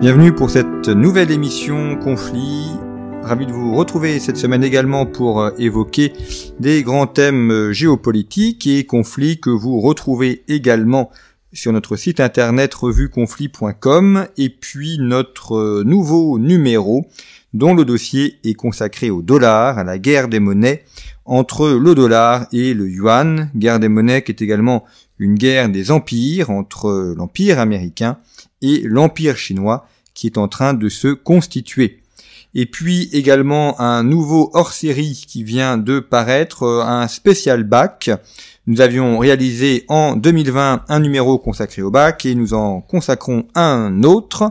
[0.00, 2.70] Bienvenue pour cette nouvelle émission Conflit.
[3.24, 6.12] Ravi de vous retrouver cette semaine également pour euh, évoquer
[6.60, 11.10] des grands thèmes euh, géopolitiques et conflits que vous retrouvez également
[11.52, 17.08] sur notre site internet revueconflit.com et puis notre euh, nouveau numéro
[17.52, 20.84] dont le dossier est consacré au dollar, à la guerre des monnaies
[21.24, 24.84] entre le dollar et le yuan, guerre des monnaies qui est également
[25.18, 28.18] une guerre des empires entre l'empire américain
[28.60, 32.00] l'empire chinois qui est en train de se constituer.
[32.54, 38.10] Et puis également un nouveau hors-série qui vient de paraître, euh, un spécial bac.
[38.66, 44.02] Nous avions réalisé en 2020 un numéro consacré au bac et nous en consacrons un
[44.02, 44.50] autre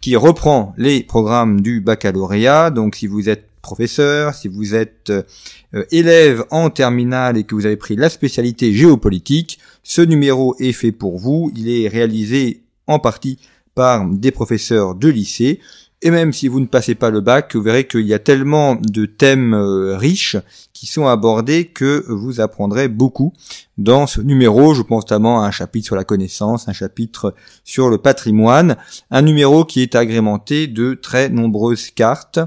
[0.00, 2.70] qui reprend les programmes du baccalauréat.
[2.70, 7.66] Donc si vous êtes professeur, si vous êtes euh, élève en terminale et que vous
[7.66, 11.50] avez pris la spécialité géopolitique, ce numéro est fait pour vous.
[11.56, 13.38] Il est réalisé en partie
[13.74, 15.60] par des professeurs de lycée.
[16.00, 18.76] Et même si vous ne passez pas le bac, vous verrez qu'il y a tellement
[18.76, 20.36] de thèmes euh, riches
[20.72, 23.32] qui sont abordés que vous apprendrez beaucoup
[23.78, 24.74] dans ce numéro.
[24.74, 28.76] Je pense notamment à un chapitre sur la connaissance, un chapitre sur le patrimoine,
[29.10, 32.38] un numéro qui est agrémenté de très nombreuses cartes.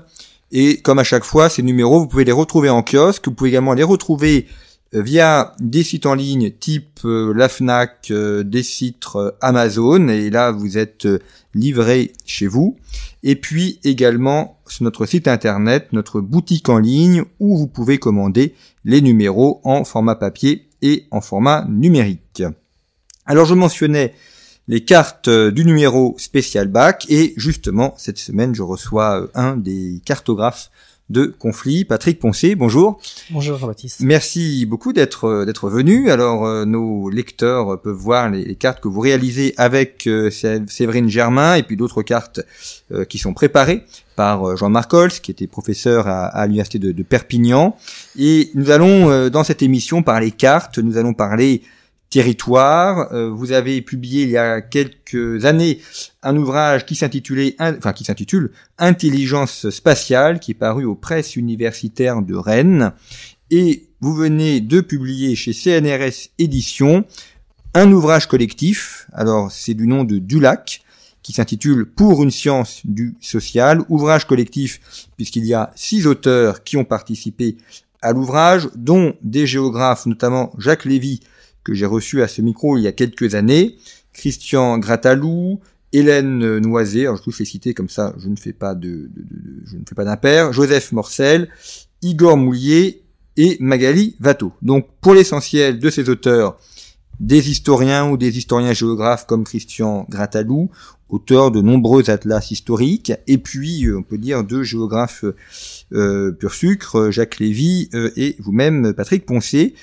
[0.53, 3.49] Et comme à chaque fois, ces numéros, vous pouvez les retrouver en kiosque, vous pouvez
[3.49, 4.47] également les retrouver
[4.93, 9.05] via des sites en ligne type euh, la Fnac, euh, des sites
[9.39, 11.07] Amazon, et là vous êtes
[11.53, 12.77] livré chez vous.
[13.23, 18.53] Et puis également sur notre site internet, notre boutique en ligne, où vous pouvez commander
[18.83, 22.43] les numéros en format papier et en format numérique.
[23.25, 24.13] Alors je mentionnais
[24.67, 30.71] les cartes du numéro spécial bac, et justement cette semaine je reçois un des cartographes
[31.11, 31.85] de conflit.
[31.85, 32.99] Patrick Poncé, bonjour.
[33.29, 33.99] Bonjour Jean-Baptiste.
[34.01, 36.09] Merci beaucoup d'être euh, d'être venu.
[36.09, 41.55] Alors euh, nos lecteurs peuvent voir les, cartes que vous réalisez avec euh, Séverine Germain
[41.55, 42.41] et puis d'autres cartes
[43.07, 43.85] qui sont préparées
[44.17, 47.77] par Jean-Marc Holz, qui était professeur à, l'université de, de, Perpignan.
[48.19, 50.77] Et nous allons dans cette émission parler cartes.
[50.77, 51.61] Nous allons parler
[52.11, 53.11] territoire.
[53.13, 55.79] Euh, vous avez publié il y a quelques années
[56.21, 62.21] un ouvrage qui s'intitulait, enfin qui s'intitule Intelligence spatiale, qui est paru aux presses universitaires
[62.21, 62.91] de Rennes.
[63.49, 67.05] Et vous venez de publier chez CNRS Éditions
[67.73, 69.07] un ouvrage collectif.
[69.13, 70.83] Alors c'est du nom de Dulac
[71.23, 76.75] qui s'intitule Pour une science du social, ouvrage collectif puisqu'il y a six auteurs qui
[76.75, 77.57] ont participé
[78.01, 81.21] à l'ouvrage, dont des géographes, notamment Jacques Lévy,
[81.63, 83.77] que j'ai reçu à ce micro il y a quelques années,
[84.13, 85.59] Christian Gratalou,
[85.93, 89.09] Hélène Noiset, alors je tous les citer comme ça, je ne fais pas de,
[89.65, 91.49] je ne fais pas d'impair, Joseph Morcel,
[92.01, 93.03] Igor Moulier
[93.37, 94.53] et Magali Vato.
[94.61, 96.57] Donc pour l'essentiel de ces auteurs,
[97.19, 100.71] des historiens ou des historiens géographes comme Christian Gratalou,
[101.09, 105.25] auteur de nombreux atlas historiques, et puis euh, on peut dire deux géographes
[105.93, 109.75] euh, pur sucre, Jacques Lévy euh, et vous-même Patrick Poncé.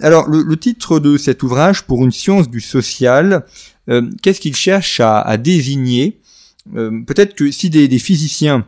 [0.00, 3.44] Alors, le, titre de cet ouvrage, pour une science du social,
[3.88, 6.20] euh, qu'est-ce qu'il cherche à, désigner?
[6.76, 8.66] Euh, Peut-être que si des, physiciens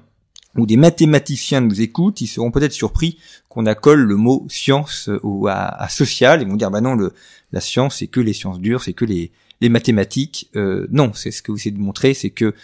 [0.57, 3.19] ou des mathématiciens nous écoutent, ils seront peut-être surpris
[3.49, 6.43] qu'on accole le mot science ou à, social.
[6.43, 7.13] Ils vont dire, bah non, le,
[7.53, 9.31] la science, c'est que les sciences dures, c'est que les,
[9.61, 10.51] les mathématiques.
[10.57, 12.55] Euh, non, c'est ce que vous essayez de montrer, c'est que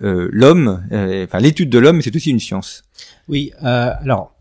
[0.00, 2.84] l'homme, enfin l'étude de l'homme, c'est aussi une science.
[3.28, 4.34] Oui, alors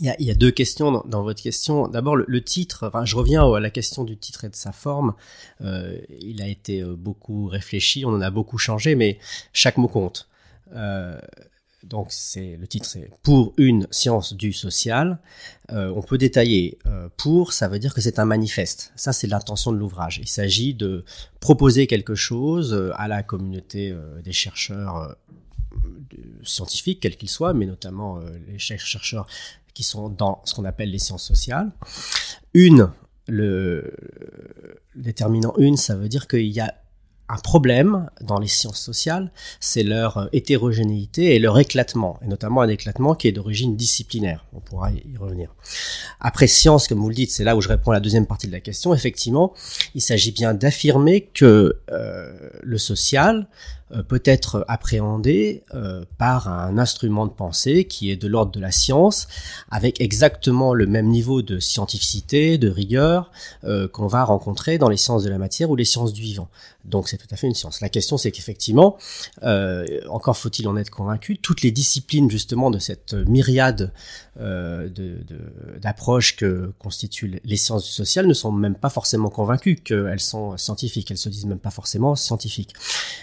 [0.00, 1.86] il y, a, deux questions dans, votre question.
[1.86, 2.86] D'abord, le, titre.
[2.88, 5.14] Enfin, je reviens à la question du titre et de sa forme.
[5.60, 9.18] Euh, il a été euh, beaucoup réfléchi, on en a beaucoup changé, mais
[9.52, 10.28] chaque mot compte.
[10.74, 11.20] Euh,
[11.84, 15.18] donc, c'est le titre, c'est pour une science du social.
[15.68, 16.78] On peut détailler.
[17.16, 18.92] Pour, ça veut dire que c'est un manifeste.
[18.94, 20.18] Ça, c'est l'intention de l'ouvrage.
[20.22, 21.04] Il s'agit de
[21.40, 25.16] proposer quelque chose à la communauté des chercheurs
[26.44, 29.26] scientifiques, quels qu'ils soient, mais notamment les chercheurs
[29.74, 31.72] qui sont dans ce qu'on appelle les sciences sociales.
[32.54, 32.90] Une,
[33.28, 33.94] le
[34.94, 36.81] déterminant une, ça veut dire qu'il y a
[37.28, 39.30] un problème dans les sciences sociales,
[39.60, 44.44] c'est leur euh, hétérogénéité et leur éclatement, et notamment un éclatement qui est d'origine disciplinaire.
[44.52, 45.54] On pourra y revenir.
[46.20, 48.48] Après science, comme vous le dites, c'est là où je réponds à la deuxième partie
[48.48, 48.92] de la question.
[48.92, 49.54] Effectivement,
[49.94, 53.48] il s'agit bien d'affirmer que euh, le social
[53.92, 55.64] euh, peut être appréhendé
[56.18, 59.26] par un instrument de pensée qui est de l'ordre de la science,
[59.70, 63.30] avec exactement le même niveau de scientificité, de rigueur
[63.92, 66.48] qu'on va rencontrer dans les sciences de la matière ou les sciences du vivant.
[67.12, 67.80] C'est tout à fait une science.
[67.82, 68.96] La question c'est qu'effectivement,
[70.08, 73.92] encore faut-il en être convaincu, toutes les disciplines justement de cette myriade
[75.80, 80.56] d'approches que constituent les sciences du social ne sont même pas forcément convaincues qu'elles sont
[80.56, 81.10] scientifiques.
[81.10, 82.72] Elles se disent même pas forcément scientifiques.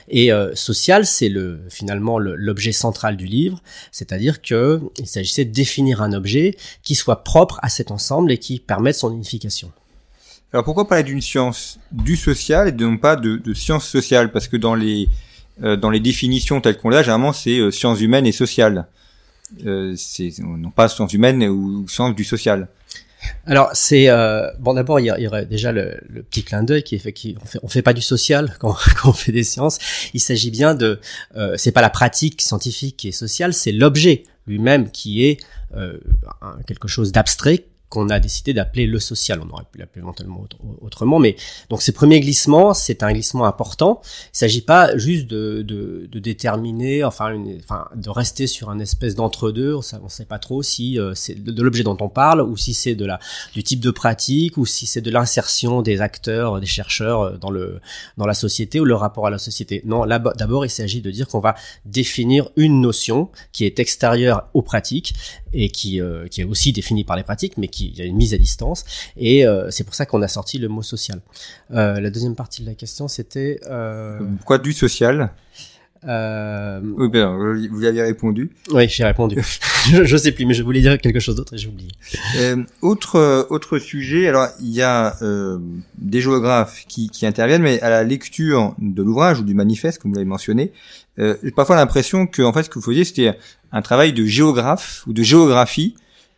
[0.08, 6.02] Et social, c'est le finalement l'objet central du livre, c'est-à-dire que il s'agissait de définir
[6.02, 9.72] un objet qui soit propre à cet ensemble et qui permette son unification.
[10.51, 14.31] Alors pourquoi parler d'une science du social et non pas de, de science sociale?
[14.31, 15.10] Parce que dans les
[15.62, 18.88] euh, dans les définitions telles qu'on l'a, généralement c'est euh, sciences humaines et sociales.
[19.66, 22.68] Euh, c'est non pas sciences humaines ou sciences du social.
[23.46, 26.00] Alors c'est euh, bon d'abord il y, aurait déjà le,
[26.30, 29.10] petit clin d'œil qui est fait qu'on fait on fait pas du social quand, quand
[29.10, 29.80] on fait des sciences.
[30.13, 31.00] Il s'agit bien de
[31.36, 35.40] euh, c'est pas la pratique scientifique qui est sociale, c'est l'objet lui-même qui est
[35.75, 36.00] euh,
[36.66, 39.42] quelque chose d'abstrait qu'on a décidé d'appeler le social.
[39.44, 40.46] On aurait pu l'appeler éventuellement
[40.82, 41.36] autrement, mais
[41.70, 44.02] donc ces premiers glissements, c'est un glissement important.
[44.34, 49.76] Il s'agit pas juste de, de, de déterminer, enfin, de rester sur un espèce d'entre-deux.
[49.76, 52.74] On ne sait pas trop si euh, c'est de, l'objet dont on parle, ou si
[52.74, 53.20] c'est de la
[53.54, 57.52] du type de pratique, ou si c'est de l'insertion des acteurs, des chercheurs euh, dans
[57.52, 57.80] le
[58.18, 59.82] dans la société ou le rapport à la société.
[59.86, 61.56] Non, là d'abord, il s'agit de dire qu'on va
[61.86, 65.14] définir une notion qui est extérieure aux pratiques
[65.54, 68.06] et qui euh, qui est aussi définie par les pratiques, mais qui il y a
[68.06, 68.86] une mise à distance,
[69.18, 71.22] et euh, c'est pour ça qu'on a sorti le mot social.
[71.72, 73.60] Euh, la deuxième partie de la question, c'était...
[73.70, 74.20] Euh...
[74.38, 75.31] Pourquoi du social?
[76.08, 76.80] Euh...
[76.98, 77.36] Oui, ben,
[77.72, 78.52] vous y avez répondu.
[78.72, 79.42] Oui, j'ai répondu.
[79.92, 81.92] je, je sais plus, mais je voulais dire quelque chose d'autre et j'ai oublié.
[82.38, 84.28] Euh, autre autre sujet.
[84.28, 85.60] Alors, il y a euh,
[85.98, 90.12] des géographes qui, qui interviennent, mais à la lecture de l'ouvrage ou du manifeste, comme
[90.12, 90.72] vous l'avez mentionné,
[91.18, 93.38] j'ai parfois l'impression que en fait, ce que vous faisiez, c'était
[93.74, 95.96] un travail de géographe ou de géographie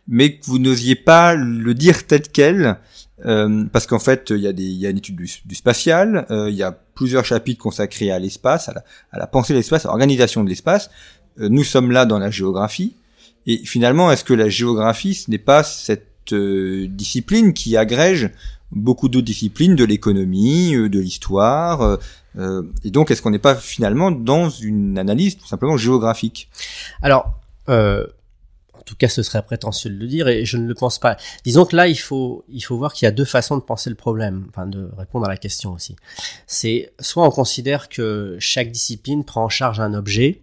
[0.08, 2.78] mais que vous n'osiez pas le dire tel quel,
[3.24, 6.56] euh, parce qu'en fait, il y, a y a une étude du, spatial, euh, il
[6.56, 9.88] y a plusieurs chapitres consacrés à l'espace, à la, à la, pensée de l'espace, à
[9.88, 10.90] l'organisation de l'espace.
[11.40, 12.96] Euh, nous sommes là dans la géographie,
[13.46, 18.30] et finalement, est-ce que la géographie, ce n'est pas cette discipline qui agrège
[18.70, 21.98] beaucoup d'autres disciplines, de l'économie, de l'histoire,
[22.38, 26.48] et donc est-ce qu'on n'est pas finalement dans une analyse tout simplement géographique?
[27.02, 27.34] Alors,
[27.68, 28.06] euh,
[28.82, 31.16] en tout cas, ce serait prétentieux de le dire et je ne le pense pas.
[31.44, 33.88] Disons que là, il faut, il faut voir qu'il y a deux façons de penser
[33.90, 35.94] le problème, enfin de répondre à la question aussi.
[36.48, 40.40] C'est soit on considère que chaque discipline prend en charge un objet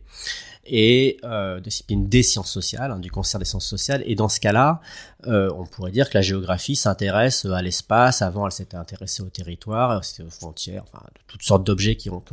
[0.66, 4.04] et euh, discipline des sciences sociales, hein, du concert des sciences sociales.
[4.06, 4.80] Et dans ce cas-là,
[5.28, 8.22] euh, on pourrait dire que la géographie s'intéresse à l'espace.
[8.22, 12.24] Avant, elle s'était intéressée au territoire, aux frontières, enfin, toutes sortes d'objets qui ont,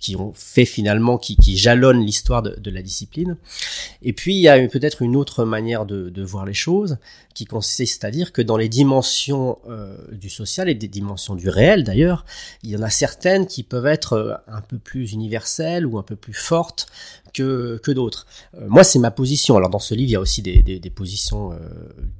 [0.00, 3.38] qui ont, fait finalement, qui, qui jalonnent l'histoire de, de, la discipline.
[4.02, 6.98] Et puis, il y a peut-être une autre manière de, de, voir les choses,
[7.34, 11.48] qui consiste à dire que dans les dimensions euh, du social et des dimensions du
[11.48, 12.26] réel, d'ailleurs,
[12.62, 16.02] il y en a certaines qui peuvent être euh, un peu plus universelles ou un
[16.02, 16.88] peu plus fortes
[17.36, 18.26] que, que d'autres.
[18.54, 19.56] Euh, moi, c'est ma position.
[19.56, 21.56] Alors, dans ce livre, il y a aussi des, des, des positions euh,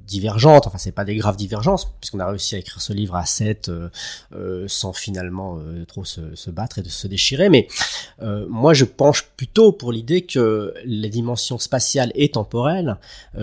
[0.05, 0.67] divergentes.
[0.67, 3.69] Enfin, c'est pas des graves divergences, puisqu'on a réussi à écrire ce livre à 7
[3.69, 3.89] euh,
[4.33, 7.49] euh, sans finalement trop se, se, battre et de se déchirer.
[7.49, 7.67] Mais
[8.47, 12.97] moi, je penche plutôt pour l'idée que les dimensions spatiales et temporelles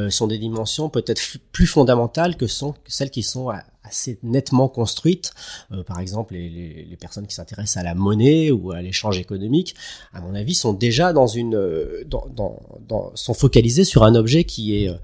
[0.09, 1.21] sont des dimensions peut-être
[1.53, 3.51] plus fondamentales que sont celles qui sont
[3.85, 5.33] assez nettement construites.
[5.71, 9.19] Euh, par exemple, les, les, les personnes qui s'intéressent à la monnaie ou à l'échange
[9.19, 9.77] économique,
[10.13, 14.15] à mon avis, sont déjà dans une, euh, dans, dans, dans, sont focalisées sur un
[14.15, 14.95] objet qui est euh,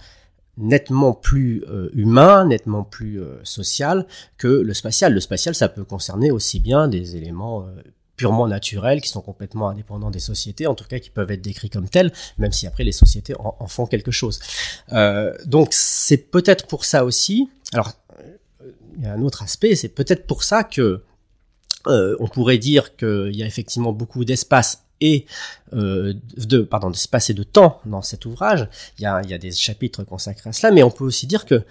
[0.56, 1.64] nettement plus
[1.94, 5.14] humain, nettement plus social que le spatial.
[5.14, 7.66] Le spatial, ça peut concerner aussi bien des éléments
[8.16, 11.70] purement naturels qui sont complètement indépendants des sociétés, en tout cas qui peuvent être décrits
[11.70, 14.40] comme tels, même si après les sociétés en, en font quelque chose.
[14.92, 17.48] Euh, donc c'est peut-être pour ça aussi.
[17.72, 17.92] Alors
[18.98, 21.02] il y a un autre aspect, c'est peut-être pour ça que
[21.86, 25.26] euh, on pourrait dire qu'il y a effectivement beaucoup d'espace et
[25.72, 28.68] euh, de pardon d'espace et de temps dans cet ouvrage.
[28.98, 31.26] Il y, a, il y a des chapitres consacrés à cela, mais on peut aussi
[31.26, 31.62] dire que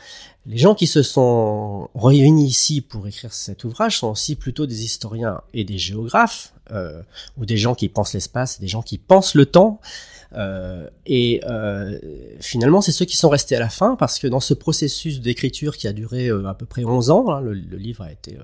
[0.46, 4.84] les gens qui se sont réunis ici pour écrire cet ouvrage sont aussi plutôt des
[4.84, 7.02] historiens et des géographes, euh,
[7.38, 9.80] ou des gens qui pensent l'espace, des gens qui pensent le temps,
[11.06, 11.98] et euh,
[12.40, 15.76] finalement, c'est ceux qui sont restés à la fin parce que dans ce processus d'écriture
[15.76, 18.38] qui a duré à peu près 11 ans, hein, le, livre a été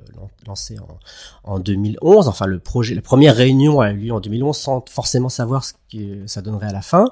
[0.48, 2.27] lancé en, en 2011.
[2.27, 5.74] Enfin, le projet, la première réunion a eu lieu en 2011 sans forcément savoir ce
[5.92, 7.12] que ça donnerait à la fin.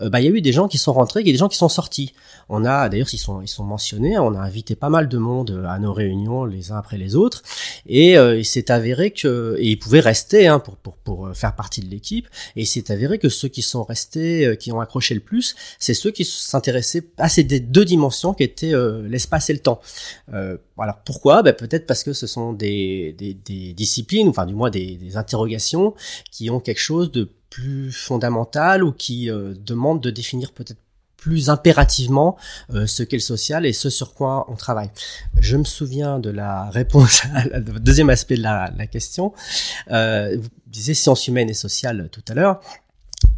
[0.00, 1.48] bah, il y a eu des gens qui sont rentrés, il y a des gens
[1.48, 2.14] qui sont sortis.
[2.48, 4.18] On a, d'ailleurs, ils sont, ils sont mentionnés.
[4.18, 7.42] On a invité pas mal de monde à nos réunions les uns après les autres,
[7.86, 11.80] et il s'est avéré que, et ils pouvaient rester hein, pour, pour, pour faire partie
[11.80, 12.28] de l'équipe.
[12.54, 15.54] Et il s'est avéré que ceux qui sont restés, euh, qui ont accroché le plus,
[15.78, 19.80] c'est ceux qui s'intéressaient à ces deux dimensions qui étaient euh, l'espace et le temps.
[20.32, 21.42] Euh, alors pourquoi?
[21.42, 25.94] Ben, Peut-être parce que ce sont des, des, des, disciplines, enfin du moins des, interrogations
[26.30, 30.80] qui ont quelque chose de plus fondamental ou qui demandent de définir peut-être
[31.16, 32.36] plus impérativement
[32.86, 34.90] ce qu'est le social et ce sur quoi on travaille.
[35.38, 37.22] Je me souviens de la réponse
[37.54, 39.32] au deuxième aspect de la, la question.
[39.88, 42.60] Vous disiez sciences humaines et sociales tout à l'heure.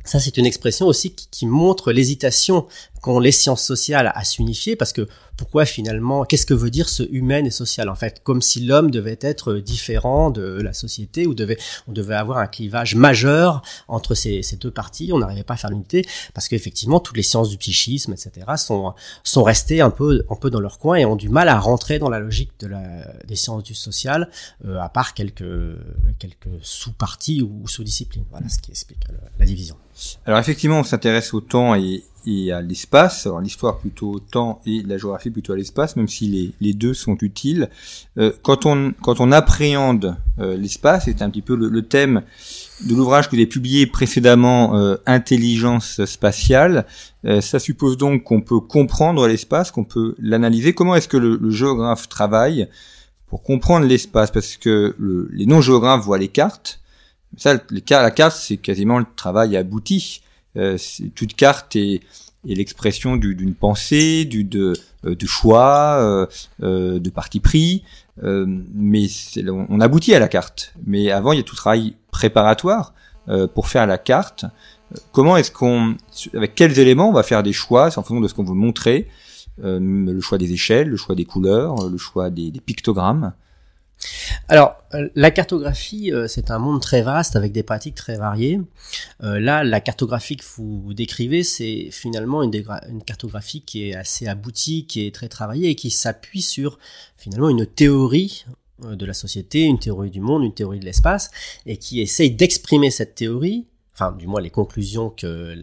[0.05, 2.67] Ça, c'est une expression aussi qui, qui montre l'hésitation
[3.01, 7.05] qu'ont les sciences sociales à s'unifier, parce que pourquoi finalement, qu'est-ce que veut dire ce
[7.13, 8.21] humain et social en fait?
[8.25, 12.49] Comme si l'homme devait être différent de la société, ou devait, on devait avoir un
[12.49, 16.99] clivage majeur entre ces, ces deux parties, on n'arrivait pas à faire l'unité, parce qu'effectivement,
[16.99, 20.79] toutes les sciences du psychisme, etc., sont, sont restées un peu, un peu dans leur
[20.79, 22.83] coin et ont du mal à rentrer dans la logique de la,
[23.25, 24.29] des sciences du social,
[24.65, 25.45] euh, à part quelques,
[26.19, 28.25] quelques sous-parties ou sous-disciplines.
[28.31, 29.05] Voilà ce qui explique
[29.39, 29.77] la division.
[30.27, 32.05] Alors effectivement, on s'intéresse au temps et,
[32.53, 33.27] à l'espace.
[33.27, 36.93] Alors l'histoire plutôt au temps et la géographie plutôt à l'espace, même si les, deux
[36.93, 37.71] sont utiles.
[38.19, 42.23] Euh, quand on quand on appréhende euh, l'espace, c'est un petit peu le, thème
[42.85, 46.87] de l'ouvrage que avez publié précédemment, euh, Intelligence spatiale.
[47.25, 50.75] Euh, ça suppose donc qu'on peut comprendre l'espace, qu'on peut l'analyser.
[50.75, 52.69] Comment est-ce que le, le, géographe travaille
[53.29, 54.31] pour comprendre l'espace?
[54.31, 56.78] Parce que le, les non-géographes voient les cartes.
[57.37, 60.23] Ça, la carte, c'est quasiment le travail abouti.
[60.57, 60.79] Euh,
[61.15, 62.01] toute carte est,
[62.49, 64.73] est l'expression d'une pensée, du, de,
[65.05, 66.27] euh, de choix, euh,
[66.63, 67.85] euh, de parti pris.
[68.25, 69.07] Euh, mais
[69.69, 70.73] on aboutit à la carte.
[70.87, 72.95] Mais avant, il y a tout travail préparatoire
[73.55, 74.47] pour faire la carte.
[75.13, 75.97] Comment est-ce qu'on,
[76.33, 79.07] avec quels éléments on va faire des choix en fonction de ce qu'on veut montrer,
[79.63, 83.35] le choix des échelles, le choix des couleurs, le choix des, des pictogrammes.
[84.49, 88.61] Alors, euh, la cartographie, euh, c'est un monde très vaste avec des pratiques très variées.
[89.23, 92.55] Euh, là, la cartographie que vous décrivez, c'est finalement une,
[92.89, 96.79] une, cartographie qui est assez aboutie, qui est très travaillée et qui s'appuie sur
[97.17, 98.47] finalement une théorie
[98.81, 101.31] de la société, une théorie du monde, une théorie de l'espace,
[101.67, 103.67] et qui essaye d'exprimer cette théorie
[103.99, 105.57] enfin du moins les conclusions que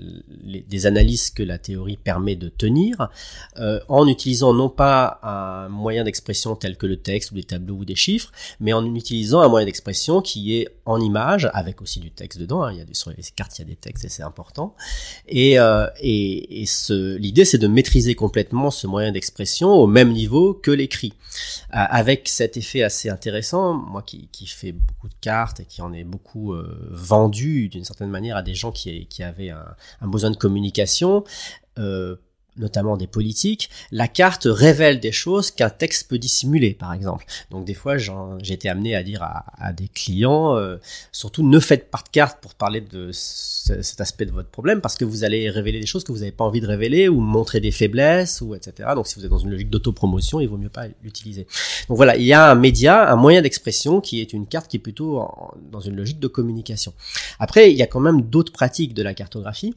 [0.44, 3.10] des analyses que la théorie permet de tenir,
[3.58, 7.76] euh, en utilisant non pas un moyen d'expression tel que le texte ou des tableaux
[7.76, 12.00] ou des chiffres, mais en utilisant un moyen d'expression qui est en image, avec aussi
[12.00, 12.64] du texte dedans.
[12.64, 14.76] Hein, il y a sur les cartes il y a des textes et c'est important.
[15.28, 20.12] Et, euh, et, et ce, l'idée c'est de maîtriser complètement ce moyen d'expression au même
[20.12, 21.14] niveau que l'écrit,
[21.74, 23.74] euh, avec cet effet assez intéressant.
[23.74, 26.54] Moi qui, qui fais beaucoup de cartes et qui en ai beaucoup
[26.90, 31.24] vendu d'une certaine manière à des gens qui, avaient un, un, besoin de communication.
[31.78, 32.16] Euh,
[32.58, 37.26] notamment des politiques, la carte révèle des choses qu'un texte peut dissimuler, par exemple.
[37.52, 40.78] Donc des fois, j'ai été amené à dire à, à des clients, euh,
[41.12, 44.96] surtout ne faites pas de carte pour parler de cet aspect de votre problème, parce
[44.96, 47.60] que vous allez révéler des choses que vous n'avez pas envie de révéler, ou montrer
[47.60, 48.90] des faiblesses, ou etc.
[48.96, 51.48] Donc si vous êtes dans une logique d'autopromotion, il vaut mieux pas l'utiliser.
[51.88, 54.78] Donc voilà, il y a un média, un moyen d'expression qui est une carte qui
[54.78, 55.28] est plutôt
[55.72, 56.94] dans une logique de communication.
[57.40, 59.76] Après, il y a quand même d'autres pratiques de la cartographie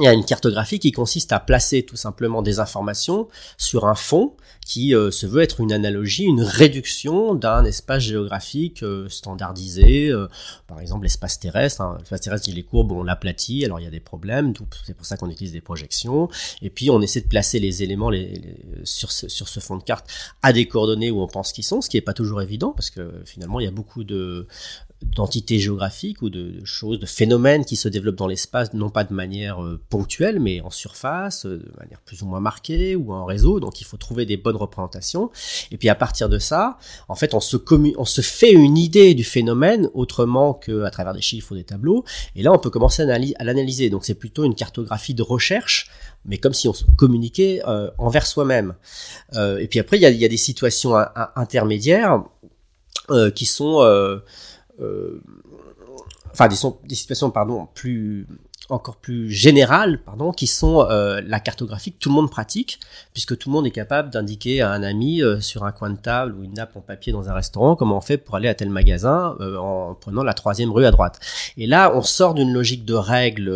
[0.00, 3.94] il y a une cartographie qui consiste à placer tout simplement des informations sur un
[3.94, 4.34] fond
[4.68, 10.28] qui euh, se veut être une analogie, une réduction d'un espace géographique euh, standardisé, euh,
[10.66, 11.80] par exemple l'espace terrestre.
[11.80, 11.96] Hein.
[12.00, 14.52] L'espace terrestre, il est courbe, on l'aplatit, alors il y a des problèmes,
[14.84, 16.28] c'est pour ça qu'on utilise des projections.
[16.60, 18.10] Et puis on essaie de placer les éléments
[18.84, 20.06] sur, ce, sur ce fond de carte
[20.42, 22.90] à des coordonnées où on pense qu'ils sont, ce qui n'est pas toujours évident, parce
[22.90, 24.46] que finalement il y a beaucoup de,
[25.02, 29.14] d'entités géographiques ou de, choses, de phénomènes qui se développent dans l'espace, non pas de
[29.14, 33.24] manière euh, ponctuelle, mais en surface, euh, de manière plus ou moins marquée ou en
[33.24, 33.60] réseau.
[33.60, 35.30] Donc il faut trouver des bonnes représentations.
[35.70, 36.78] Et puis à partir de ça,
[37.08, 37.56] en fait, on se,
[37.96, 42.04] on se fait une idée du phénomène autrement qu'à travers des chiffres ou des tableaux.
[42.34, 43.90] Et là, on peut commencer à, l'analyser.
[43.90, 45.90] Donc c'est plutôt une cartographie de recherche
[46.24, 48.74] mais comme si on se communiquait euh, envers soi-même.
[49.32, 50.94] et puis après, il y a, des situations
[51.36, 52.24] intermédiaires
[53.34, 53.80] qui sont
[56.30, 58.26] enfin des, situations pardon plus
[58.70, 62.80] encore plus générales, pardon, qui sont euh, la cartographie que tout le monde pratique,
[63.14, 65.96] puisque tout le monde est capable d'indiquer à un ami euh, sur un coin de
[65.96, 68.54] table ou une nappe en papier dans un restaurant comment on fait pour aller à
[68.54, 71.18] tel magasin euh, en prenant la troisième rue à droite.
[71.56, 73.50] Et là, on sort d'une logique de règles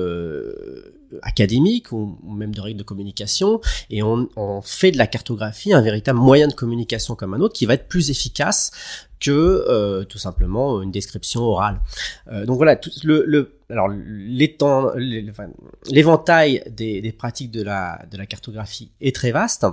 [1.21, 3.61] académiques ou, même de règles de communication
[3.91, 7.53] et on, on fait de la cartographie un véritable moyen de communication comme un autre
[7.53, 8.71] qui va être plus efficace
[9.23, 11.81] que euh, tout simplement une description orale.
[12.31, 13.89] Euh, donc voilà, tout le, le alors
[15.87, 19.65] l'éventail des, des, pratiques de la, de la cartographie est très vaste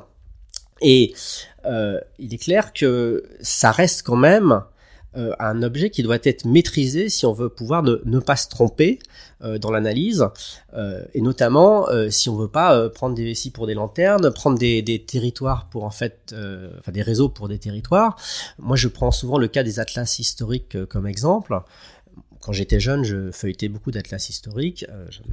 [0.82, 1.14] et
[1.66, 4.62] euh, il est clair que ça reste quand même
[5.18, 9.00] euh, un objet qui doit être maîtrisé si on veut pouvoir ne, pas se tromper
[9.42, 10.28] euh, dans l'analyse,
[10.74, 15.06] euh, et notamment si on veut pas prendre des vessies pour des lanternes, prendre des,
[15.08, 16.36] territoires pour en fait,
[16.80, 18.18] enfin des réseaux pour des territoires.
[18.60, 21.60] Moi, je prends souvent le cas des atlas historiques comme exemple
[22.42, 24.86] quand j'étais jeune, je feuilletais beaucoup d'atlas historiques.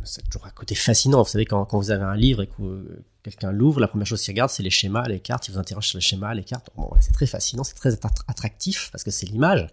[0.02, 1.22] C'est toujours un côté fascinant.
[1.22, 4.22] Vous savez, quand, quand vous avez un livre et que quelqu'un l'ouvre, la première chose
[4.22, 5.48] qu'il regarde, c'est les schémas, les cartes.
[5.48, 6.70] Il vous interroge sur les schémas, les cartes.
[7.00, 7.92] C'est très fascinant, c'est très
[8.28, 9.66] attractif parce que c'est l'image.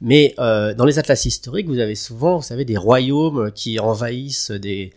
[0.00, 4.50] Mais euh, dans les atlas historiques, vous avez souvent, vous savez, des royaumes qui envahissent
[4.50, 4.92] des,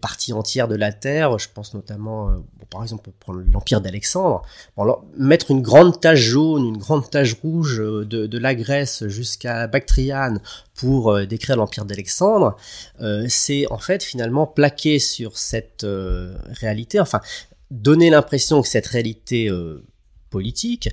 [0.00, 1.38] parties entières de la Terre.
[1.38, 2.34] Je pense notamment, euh,
[2.70, 4.42] par exemple, prendre l'empire d'Alexandre.
[5.16, 10.40] Mettre une grande tache jaune, une grande tache rouge euh, de la Grèce jusqu'à Bactriane
[10.80, 12.56] pour euh, décrire l'empire d'Alexandre,
[13.02, 15.86] euh, c'est en fait finalement plaquer sur cette
[16.60, 17.20] réalité, enfin
[17.70, 19.48] donner l'impression que cette réalité
[20.30, 20.88] politique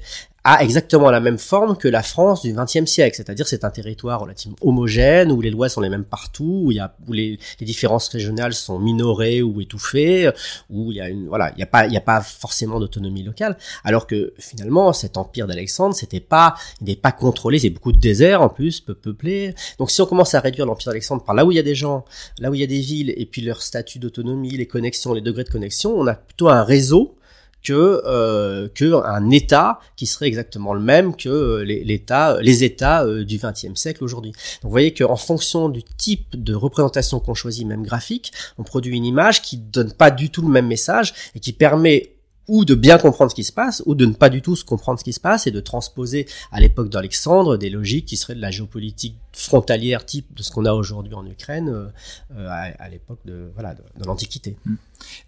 [0.50, 4.22] a exactement la même forme que la France du XXe siècle, c'est-à-dire c'est un territoire
[4.22, 7.38] relativement homogène où les lois sont les mêmes partout, où il y a où les,
[7.60, 10.32] les différences régionales sont minorées ou étouffées,
[10.70, 13.24] où il y a une voilà, il y a pas il a pas forcément d'autonomie
[13.24, 17.92] locale, alors que finalement cet empire d'Alexandre c'était pas il n'est pas contrôlé, c'est beaucoup
[17.92, 19.54] de déserts en plus, peu peuplé.
[19.80, 21.76] Donc si on commence à réduire l'empire d'Alexandre par là où il y a des
[21.76, 22.06] gens,
[22.40, 25.20] là où il y a des villes et puis leur statut d'autonomie, les connexions, les
[25.20, 27.18] degrés de connexion, on a plutôt un réseau
[27.64, 33.04] que euh, que un État qui serait exactement le même que euh, l'État, les États
[33.04, 34.32] euh, du XXe siècle aujourd'hui.
[34.32, 38.96] Donc vous voyez qu'en fonction du type de représentation qu'on choisit, même graphique, on produit
[38.96, 42.17] une image qui donne pas du tout le même message et qui permet
[42.48, 44.64] ou de bien comprendre ce qui se passe, ou de ne pas du tout se
[44.64, 48.36] comprendre ce qui se passe, et de transposer à l'époque d'Alexandre des logiques qui seraient
[48.36, 51.88] de la géopolitique frontalière type de ce qu'on a aujourd'hui en Ukraine euh,
[52.36, 54.58] euh, à, l'époque de voilà de, l'Antiquité.
[54.66, 54.76] Mm.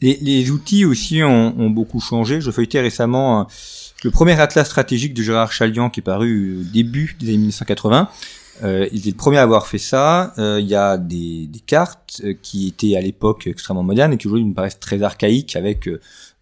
[0.01, 2.41] Les, les, outils aussi ont, beaucoup changé.
[2.41, 3.43] Je feuilletais récemment euh,
[4.03, 8.09] le premier atlas stratégique de Gérard Chalian qui est paru au début des années 1980.
[8.63, 10.33] Euh, il est le premier à avoir fait ça.
[10.37, 14.27] Euh, il y a des, des cartes qui étaient à l'époque extrêmement modernes et qui
[14.27, 15.87] aujourd'hui me paraissent très archaïques avec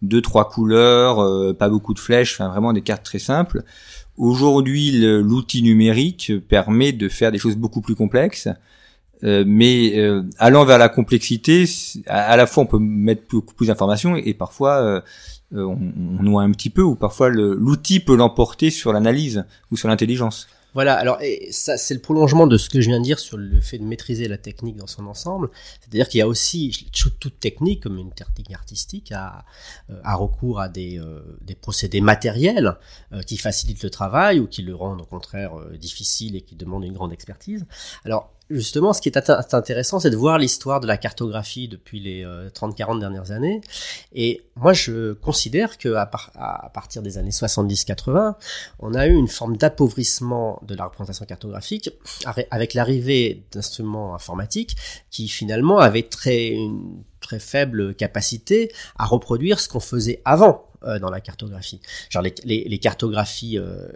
[0.02, 3.62] deux trois couleurs, euh, pas beaucoup de flèches, enfin vraiment des cartes très simples.
[4.16, 8.48] Aujourd'hui, l'outil numérique permet de faire des choses beaucoup plus complexes.
[9.24, 11.64] Euh, mais euh, allant vers la complexité,
[12.06, 15.02] à, la fois on peut mettre beaucoup plus d'informations et parfois
[15.52, 15.76] on,
[16.20, 20.46] on, noie un petit peu ou parfois l'outil peut l'emporter sur l'analyse ou sur l'intelligence.
[20.74, 23.36] Voilà, alors et ça c'est le prolongement de ce que je viens de dire sur
[23.36, 25.50] le fait de maîtriser la technique dans son ensemble.
[25.80, 29.44] C'est-à-dire qu'il y a aussi toute technique, comme une technique artistique, à,
[30.04, 32.76] à recours à des, euh, des procédés matériels
[33.12, 36.54] euh, qui facilitent le travail ou qui le rendent au contraire euh, difficile et qui
[36.54, 37.64] demandent une grande expertise.
[38.04, 42.24] Alors justement, ce qui est intéressant, c'est de voir l'histoire de la cartographie depuis les
[42.24, 43.60] 30-40 euh, dernières années.
[44.12, 48.34] Et moi, je considère que à, partir des années 70-80,
[48.80, 51.90] on a eu une forme d'appauvrissement de la représentation cartographique
[52.50, 54.76] avec l'arrivée d'instruments informatiques
[55.10, 60.98] qui finalement avaient très une très faible capacité à reproduire ce qu'on faisait avant euh,
[60.98, 61.80] dans la cartographie.
[62.08, 63.88] Genre les, cartographies euh,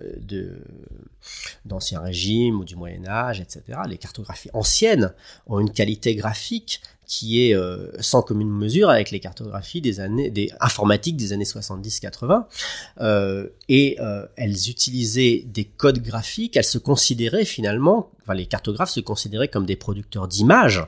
[1.64, 3.62] d'ancien régime ou du Moyen Âge, etc.
[3.88, 5.12] Les cartographies anciennes
[5.46, 6.80] ont une qualité graphique
[7.12, 11.44] qui est euh, sans commune mesure avec les cartographies des années des informatiques des années
[11.44, 12.44] 70-80
[13.02, 18.92] euh, et euh, elles utilisaient des codes graphiques elles se considéraient finalement enfin les cartographes
[18.92, 20.86] se considéraient comme des producteurs d'images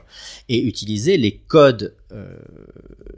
[0.49, 2.25] et utilisaient les codes euh,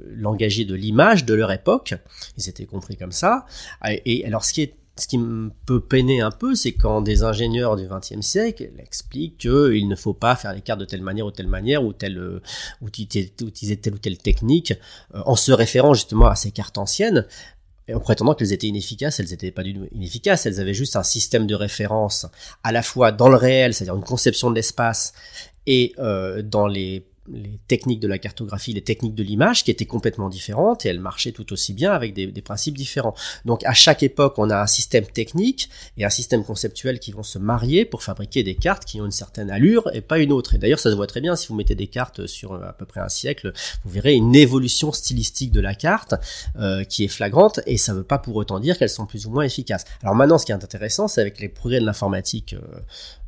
[0.09, 1.93] langagiers de l'image de leur époque.
[2.37, 3.45] Ils étaient compris comme ça.
[4.05, 7.23] Et alors ce qui est ce qui me peut peiner un peu, c'est quand des
[7.23, 11.25] ingénieurs du XXe siècle expliquent qu'il ne faut pas faire les cartes de telle manière
[11.25, 12.41] ou telle manière ou telle euh,
[12.81, 14.73] utiliser telle ou telle technique
[15.15, 17.25] euh, en se référant justement à ces cartes anciennes
[17.87, 20.95] et en prétendant qu'elles étaient inefficaces, elles n'étaient pas du tout inefficaces, elles avaient juste
[20.95, 22.25] un système de référence
[22.63, 25.13] à la fois dans le réel, c'est-à-dire une conception de l'espace,
[25.67, 29.85] et euh, dans les les techniques de la cartographie, les techniques de l'image qui étaient
[29.85, 33.13] complètement différentes et elles marchaient tout aussi bien avec des, principes différents.
[33.45, 37.23] Donc à chaque époque, on a un système technique et un système conceptuel qui vont
[37.23, 40.55] se marier pour fabriquer des cartes qui ont une certaine allure et pas une autre.
[40.55, 42.85] Et d'ailleurs, ça se voit très bien si vous mettez des cartes sur à peu
[42.85, 43.51] près un siècle,
[43.83, 46.15] vous verrez une évolution stylistique de la carte
[46.57, 49.31] euh, qui est flagrante et ça veut pas pour autant dire qu'elles sont plus ou
[49.31, 49.85] moins efficaces.
[50.03, 52.79] Alors maintenant, ce qui est intéressant, c'est avec les progrès de l'informatique euh,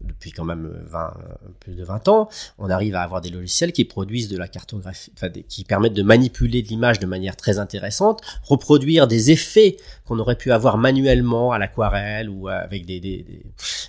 [0.02, 1.14] depuis quand même 20,
[1.60, 5.12] plus de 20 ans, on arrive à avoir des logiciels qui produisent de la cartographie,
[5.50, 9.76] qui permettent de manipuler de l'image de manière très intéressante, reproduire des effets
[10.06, 13.46] qu'on aurait pu avoir manuellement à l'aquarelle ou avec des, des, des,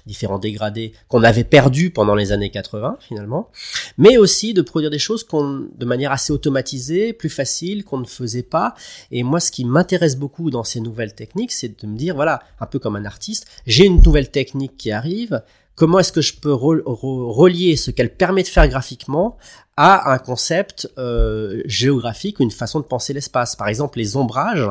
[0.07, 3.51] différents dégradés qu'on avait perdus pendant les années 80 finalement,
[3.97, 8.07] mais aussi de produire des choses qu'on, de manière assez automatisée, plus facile, qu'on ne
[8.07, 8.75] faisait pas.
[9.11, 12.41] Et moi, ce qui m'intéresse beaucoup dans ces nouvelles techniques, c'est de me dire, voilà,
[12.59, 15.43] un peu comme un artiste, j'ai une nouvelle technique qui arrive,
[15.75, 19.37] comment est-ce que je peux relier ce qu'elle permet de faire graphiquement
[19.77, 23.57] à un concept euh, géographique une façon de penser l'espace.
[23.57, 24.69] Par exemple, les ombrages.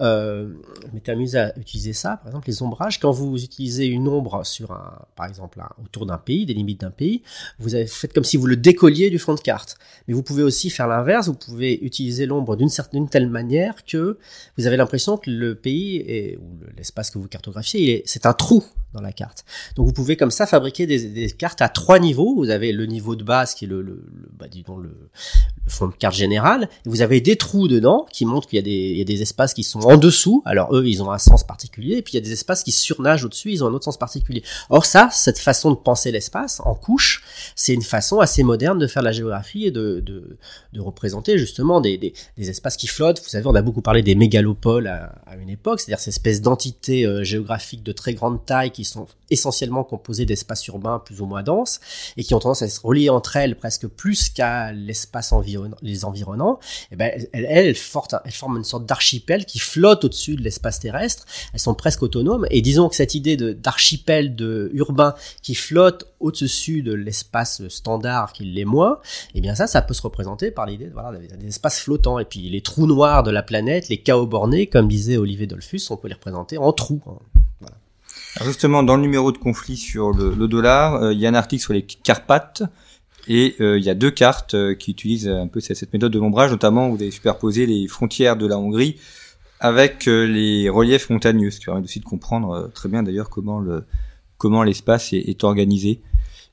[0.00, 0.52] Euh,
[0.92, 2.18] m'étais amusé à utiliser ça.
[2.18, 3.00] Par exemple, les ombrages.
[3.00, 6.92] Quand vous utilisez une ombre sur un, par exemple, autour d'un pays, des limites d'un
[6.92, 7.22] pays,
[7.58, 9.76] vous avez fait comme si vous le décolliez du fond de carte.
[10.06, 11.26] Mais vous pouvez aussi faire l'inverse.
[11.26, 14.18] Vous pouvez utiliser l'ombre d'une certaine telle manière que
[14.56, 18.64] vous avez l'impression que le pays est, ou l'espace que vous cartographiez, c'est un trou
[18.92, 19.44] dans la carte.
[19.76, 22.34] Donc vous pouvez comme ça fabriquer des, des, cartes à trois niveaux.
[22.36, 24.02] Vous avez le niveau de base qui est le, le,
[24.38, 24.90] bah, le,
[25.66, 26.68] fond de carte général.
[26.86, 29.80] Et vous avez des trous dedans qui montrent qu'il y a des, espaces qui sont
[29.80, 30.42] en dessous.
[30.44, 31.96] Alors eux, ils ont un sens particulier.
[31.96, 33.52] Et puis il y a des espaces qui surnagent au-dessus.
[33.52, 34.42] Ils ont un autre sens particulier.
[34.70, 37.22] Or ça, cette façon de penser l'espace en couche,
[37.54, 40.02] c'est une façon assez moderne de faire la géographie et de,
[40.78, 43.20] représenter justement des, espaces qui flottent.
[43.22, 46.40] Vous savez, on a beaucoup parlé des mégalopoles à, à une époque, c'est-à-dire ces espèces
[46.40, 51.26] d'entités euh, géographiques de très grande taille qui sont essentiellement composées d'espaces urbains plus ou
[51.26, 51.80] moins denses
[52.16, 56.04] et qui ont tendance à se relier entre elles presque plus qu'à l'espace environnant, les
[56.04, 56.58] environnants.
[56.90, 57.74] Eh ben, elles, elles, elles,
[58.32, 61.26] forment une sorte d'archipel qui flotte au-dessus de l'espace terrestre.
[61.52, 62.46] Elles sont presque autonomes.
[62.50, 68.44] Et disons que cette idée d'archipel de, urbain qui flotte au-dessus de l'espace standard qui
[68.44, 68.98] l'est moins,
[69.34, 72.18] eh bien ça, ça peut se représenter par l'idée voilà, des espaces flottants.
[72.18, 75.82] Et puis les trous noirs de la planète, les chaos bornés, comme disait Olivier Dolphus,
[75.90, 77.02] on peut les représenter en trous.
[77.06, 77.18] Hein.
[78.44, 81.34] Justement, dans le numéro de conflit sur le, le dollar, euh, il y a un
[81.34, 82.62] article sur les Carpates,
[83.28, 86.18] et euh, il y a deux cartes euh, qui utilisent un peu cette, méthode de
[86.18, 88.96] l'ombrage, notamment où vous avez superposé les frontières de la Hongrie
[89.60, 93.30] avec euh, les reliefs montagneux, ce qui permet aussi de comprendre euh, très bien d'ailleurs
[93.30, 93.84] comment le
[94.36, 96.00] comment l'espace est, organisé.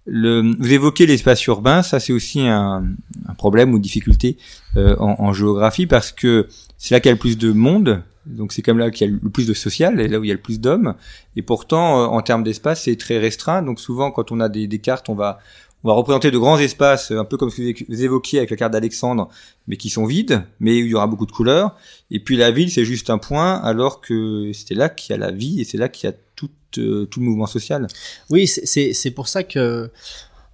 [0.07, 2.83] Le, vous évoquez l'espace urbain, ça c'est aussi un,
[3.27, 4.37] un, problème ou difficulté
[4.75, 6.47] euh, en, en, géographie parce que
[6.79, 9.11] c'est là qu'il y a le plus de monde, donc c'est comme là qu'il y
[9.11, 10.95] a le plus de social, et là où il y a le plus d'hommes,
[11.35, 13.61] et pourtant en termes d'espace c'est très restreint.
[13.61, 15.39] Donc souvent quand on a des, des cartes, on va
[15.85, 18.57] on va représenter de grands espaces, un peu comme ce que vous évoquiez avec la
[18.57, 19.29] carte d'Alexandre,
[19.67, 21.77] mais qui sont vides, mais où il y aura beaucoup de couleurs.
[22.09, 25.19] Et puis la ville, c'est juste un point, alors que c'était là qu'il y a
[25.19, 27.85] la vie et c'est là qu'il y a tout, euh, tout le mouvement social.
[28.31, 29.91] Oui, c'est pour ça que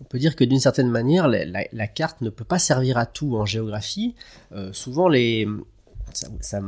[0.02, 3.38] on peut dire que d'une certaine manière, la, carte ne peut pas servir à tout
[3.38, 4.15] en géographie.
[4.52, 5.48] Euh, souvent, les
[6.41, 6.60] ça,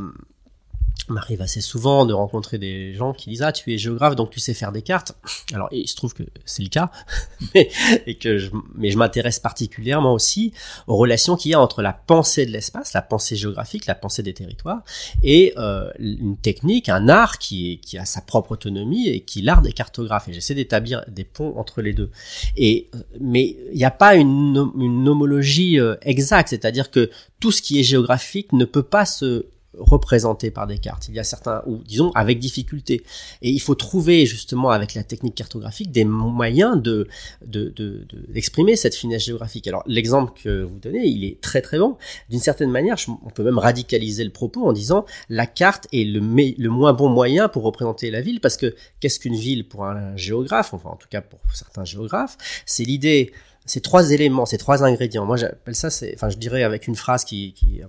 [1.09, 4.39] m'arrive assez souvent de rencontrer des gens qui disent ah tu es géographe donc tu
[4.39, 5.13] sais faire des cartes
[5.53, 6.91] alors il se trouve que c'est le cas
[7.55, 7.69] mais
[8.05, 10.53] et que je, mais je m'intéresse particulièrement aussi
[10.87, 14.23] aux relations qu'il y a entre la pensée de l'espace la pensée géographique la pensée
[14.23, 14.83] des territoires
[15.23, 19.41] et euh, une technique un art qui est qui a sa propre autonomie et qui
[19.41, 20.27] l'art des cartographes.
[20.27, 22.09] Et j'essaie d'établir des ponts entre les deux.
[22.55, 26.49] Et mais il n'y a pas une, une homologie euh, exacte.
[26.49, 29.45] C'est-à-dire que tout ce qui est géographique ne peut pas se
[29.77, 31.07] représentés par des cartes.
[31.09, 33.03] Il y a certains, ou disons avec difficulté.
[33.41, 37.07] Et il faut trouver justement avec la technique cartographique des moyens de
[37.43, 39.67] d'exprimer de, de, cette finesse géographique.
[39.67, 41.97] Alors l'exemple que vous donnez, il est très très bon.
[42.29, 46.19] D'une certaine manière, on peut même radicaliser le propos en disant la carte est le,
[46.19, 50.15] le moins bon moyen pour représenter la ville parce que qu'est-ce qu'une ville pour un
[50.15, 53.31] géographe, enfin en tout cas pour certains géographes, c'est l'idée
[53.65, 55.25] ces trois éléments, ces trois ingrédients.
[55.25, 57.81] Moi, j'appelle ça, c'est, enfin, je dirais avec une phrase qui, qui,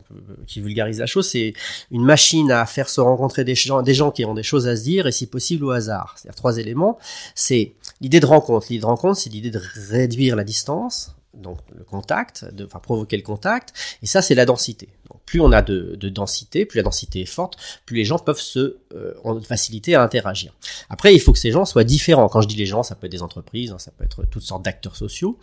[0.46, 1.52] qui vulgarise la chose, c'est
[1.90, 4.76] une machine à faire se rencontrer des gens, des gens qui ont des choses à
[4.76, 6.14] se dire et si possible au hasard.
[6.16, 6.98] C'est-à-dire trois éléments.
[7.34, 8.66] C'est l'idée de rencontre.
[8.70, 9.60] L'idée de rencontre, c'est l'idée de
[9.90, 14.44] réduire la distance, donc le contact, de, enfin provoquer le contact, et ça c'est la
[14.44, 14.88] densité.
[15.10, 18.18] Donc, plus on a de, de, densité, plus la densité est forte, plus les gens
[18.18, 19.14] peuvent se euh,
[19.94, 20.52] à interagir.
[20.88, 22.28] Après, il faut que ces gens soient différents.
[22.28, 24.42] Quand je dis les gens, ça peut être des entreprises, hein, ça peut être toutes
[24.42, 25.38] sortes d'acteurs sociaux.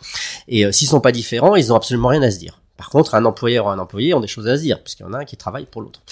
[0.48, 2.61] Et euh, s'ils sont pas différents, ils ont absolument rien à se dire.
[2.76, 5.06] Par contre, un employeur ou un employé ont des choses à se dire, puisqu'il y
[5.06, 6.02] en a un qui travaille pour l'autre.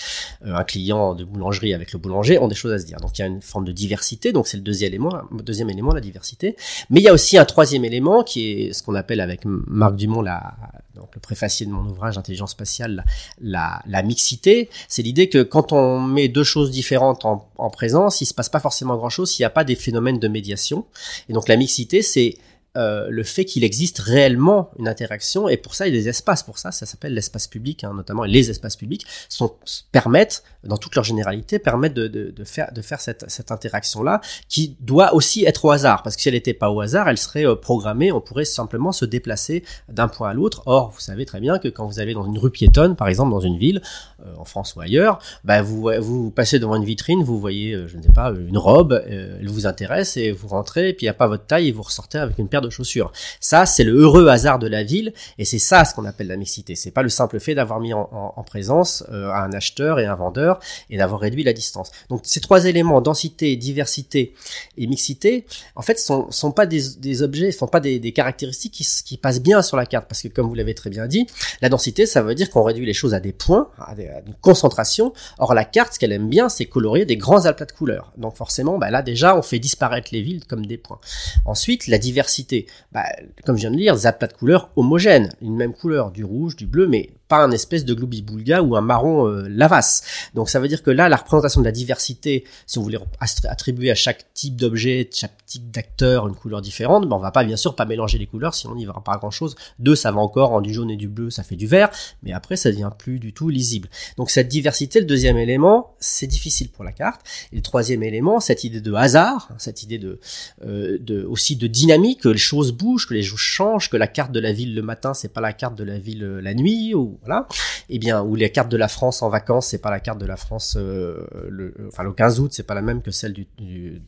[0.46, 2.98] Euh, un client de boulangerie avec le boulanger ont des choses à se dire.
[3.00, 5.92] Donc il y a une forme de diversité, donc c'est le deuxième élément, deuxième élément,
[5.92, 6.56] la diversité.
[6.90, 9.96] Mais il y a aussi un troisième élément qui est ce qu'on appelle avec Marc
[9.96, 10.54] Dumont la,
[10.94, 13.04] donc le préfacier de mon ouvrage Intelligence spatiale,
[13.40, 14.68] la, la mixité.
[14.88, 18.48] C'est l'idée que quand on met deux choses différentes en, en présence, il se passe
[18.48, 20.84] pas forcément grand chose s'il n'y a pas des phénomènes de médiation.
[21.28, 22.36] Et donc la mixité, c'est
[22.76, 26.08] euh, le fait qu'il existe réellement une interaction et pour ça il y a des
[26.08, 26.44] espaces.
[26.44, 29.56] Pour ça ça s'appelle l'espace public hein, notamment les espaces publics sont
[29.90, 34.04] permettent dans toute leur généralité permettent de, de, de faire de faire cette, cette interaction
[34.04, 36.04] là qui doit aussi être au hasard.
[36.04, 38.92] Parce que si elle n'était pas au hasard elle serait euh, programmée on pourrait simplement
[38.92, 40.62] se déplacer d'un point à l'autre.
[40.66, 43.32] Or vous savez très bien que quand vous allez dans une rue piétonne par exemple
[43.32, 43.82] dans une ville
[44.24, 47.96] euh, en France ou ailleurs bah vous vous passez devant une vitrine vous voyez je
[47.96, 51.10] ne sais pas une robe elle vous intéresse et vous rentrez et puis il n'y
[51.10, 53.12] a pas votre taille et vous ressortez avec une paire de chaussures.
[53.40, 56.36] Ça, c'est le heureux hasard de la ville, et c'est ça ce qu'on appelle la
[56.36, 56.74] mixité.
[56.74, 60.58] C'est pas le simple fait d'avoir mis en, présence euh, un acheteur et un vendeur
[60.88, 61.90] et d'avoir réduit la distance.
[62.08, 64.34] Donc ces trois éléments, densité, diversité
[64.76, 65.46] et mixité,
[65.76, 69.40] en fait, sont, sont pas des, des objets, sont pas des, caractéristiques qui, qui, passent
[69.40, 71.26] bien sur la carte, parce que comme vous l'avez très bien dit,
[71.62, 74.34] la densité, ça veut dire qu'on réduit les choses à des points, à, des, une
[74.34, 75.12] concentration.
[75.38, 78.12] Or la carte, ce qu'elle aime bien, c'est colorier des grands aplats de couleurs.
[78.16, 81.00] Donc forcément, bah, là déjà, on fait disparaître les villes comme des points.
[81.44, 82.49] Ensuite, la diversité
[82.92, 83.04] bah,
[83.44, 86.56] comme je viens de dire, des aplats de couleurs homogènes, une même couleur, du rouge,
[86.56, 90.02] du bleu, mais pas un espèce de gloubi-boulga ou un marron euh, lavasse.
[90.34, 92.98] Donc ça veut dire que là, la représentation de la diversité, si on voulait
[93.44, 97.44] attribuer à chaque type d'objet, chaque type d'acteur une couleur différente, ben on va pas
[97.44, 99.54] bien sûr pas mélanger les couleurs, sinon on n'y verra pas grand-chose.
[99.78, 101.90] Deux, ça va encore en du jaune et du bleu, ça fait du vert,
[102.24, 103.88] mais après ça devient plus du tout lisible.
[104.16, 107.20] Donc cette diversité, le deuxième élément, c'est difficile pour la carte.
[107.52, 110.18] Et le troisième élément, cette idée de hasard, cette idée de,
[110.66, 114.52] euh, aussi de dynamique, choses bougent, que les choses changent, que la carte de la
[114.52, 117.46] ville le matin, c'est pas la carte de la ville euh, la nuit, ou voilà,
[117.88, 120.18] et eh bien où les cartes de la France en vacances, c'est pas la carte
[120.18, 123.32] de la France euh, le, enfin le 15 août, c'est pas la même que celle
[123.32, 124.02] du, du,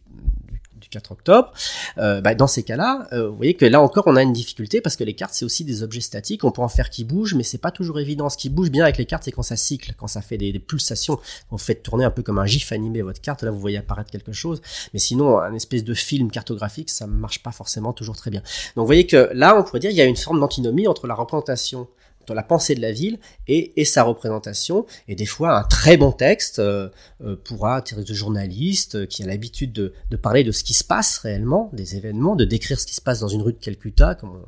[0.89, 1.53] 4 octobre.
[1.99, 4.81] Euh, bah, dans ces cas-là, euh, vous voyez que là encore on a une difficulté
[4.81, 7.35] parce que les cartes c'est aussi des objets statiques, on peut en faire qui bougent,
[7.35, 8.29] mais c'est pas toujours évident.
[8.29, 10.53] Ce qui bouge bien avec les cartes, c'est quand ça cycle, quand ça fait des,
[10.53, 11.19] des pulsations,
[11.51, 14.11] vous faites tourner un peu comme un gif animé votre carte, là vous voyez apparaître
[14.11, 18.31] quelque chose, mais sinon un espèce de film cartographique, ça marche pas forcément toujours très
[18.31, 18.41] bien.
[18.41, 21.07] Donc vous voyez que là on pourrait dire il y a une forme d'antinomie entre
[21.07, 21.89] la représentation
[22.31, 24.87] la pensée de la ville et, sa représentation.
[25.09, 26.89] Et des fois, un très bon texte euh,
[27.25, 30.85] euh pourra attirer de journalistes euh, qui a l'habitude de, parler de ce qui se
[30.85, 34.15] passe réellement, des événements, de décrire ce qui se passe dans une rue de Calcutta,
[34.15, 34.43] comme,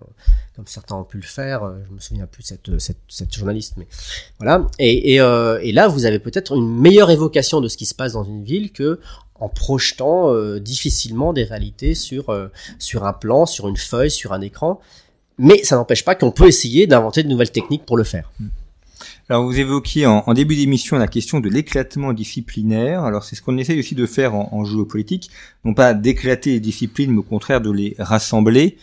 [0.55, 1.65] comme certains ont pu le faire.
[1.65, 3.89] Euh, je me souviens plus de cette, cette, journaliste, mais
[4.39, 4.67] voilà.
[4.79, 8.45] Et là, vous avez peut-être une meilleure évocation de ce qui se passe dans une
[8.45, 9.01] ville que
[9.41, 12.27] en projetant difficilement des réalités sur
[12.79, 14.81] sur un plan, sur une feuille, sur un écran.
[15.39, 18.31] Mais ça n'empêche pas qu'on peut essayer d'inventer de nouvelles techniques pour le faire.
[19.29, 23.05] Alors vous évoquiez en, début d'émission la question de l'éclatement disciplinaire.
[23.05, 25.31] Alors c'est ce qu'on essaye aussi de faire en, en géopolitique,
[25.65, 28.77] non pas d'éclater les disciplines, mais au contraire de les rassembler.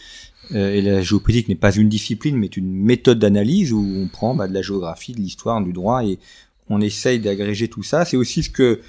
[0.53, 4.33] Euh, et la géopolitique n'est pas une discipline, mais une méthode d'analyse où on prend
[4.33, 6.17] bah, de la géographie, de l'histoire, du droit, et
[6.69, 8.03] on essaye d'agréger tout ça.
[8.03, 8.81] C'est aussi ce que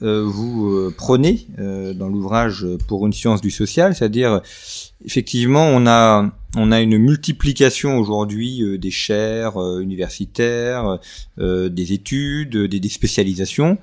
[0.00, 4.42] euh, vous euh, prenez euh, dans l'ouvrage pour une science du social, c'est-à-dire
[5.04, 10.98] effectivement on a on a une multiplication aujourd'hui des chaires universitaires,
[11.36, 13.78] des études, des, des spécialisations,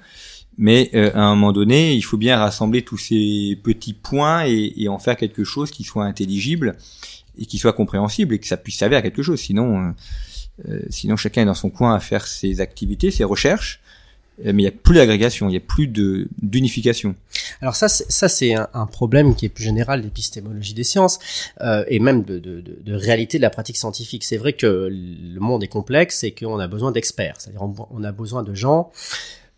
[0.57, 4.89] mais à un moment donné il faut bien rassembler tous ces petits points et, et,
[4.89, 6.75] en faire quelque chose qui soit intelligible
[7.37, 9.39] et qui soit compréhensible et que ça puisse servir à quelque chose.
[9.39, 9.93] Sinon,
[10.89, 13.84] sinon chacun est dans son coin à faire ses activités, ses recherches euh,
[14.43, 17.15] mais il n'y a plus d'agrégation, il n'y a plus de d'unification.
[17.61, 21.19] Alors ça, ça c'est un, problème qui est plus général d'épistémologie des sciences
[21.61, 24.23] euh, et même de, de, de, réalité de la pratique scientifique.
[24.23, 28.11] C'est vrai que le monde est complexe et qu'on a besoin d'experts, c'est-à-dire on, a
[28.11, 28.91] besoin de gens,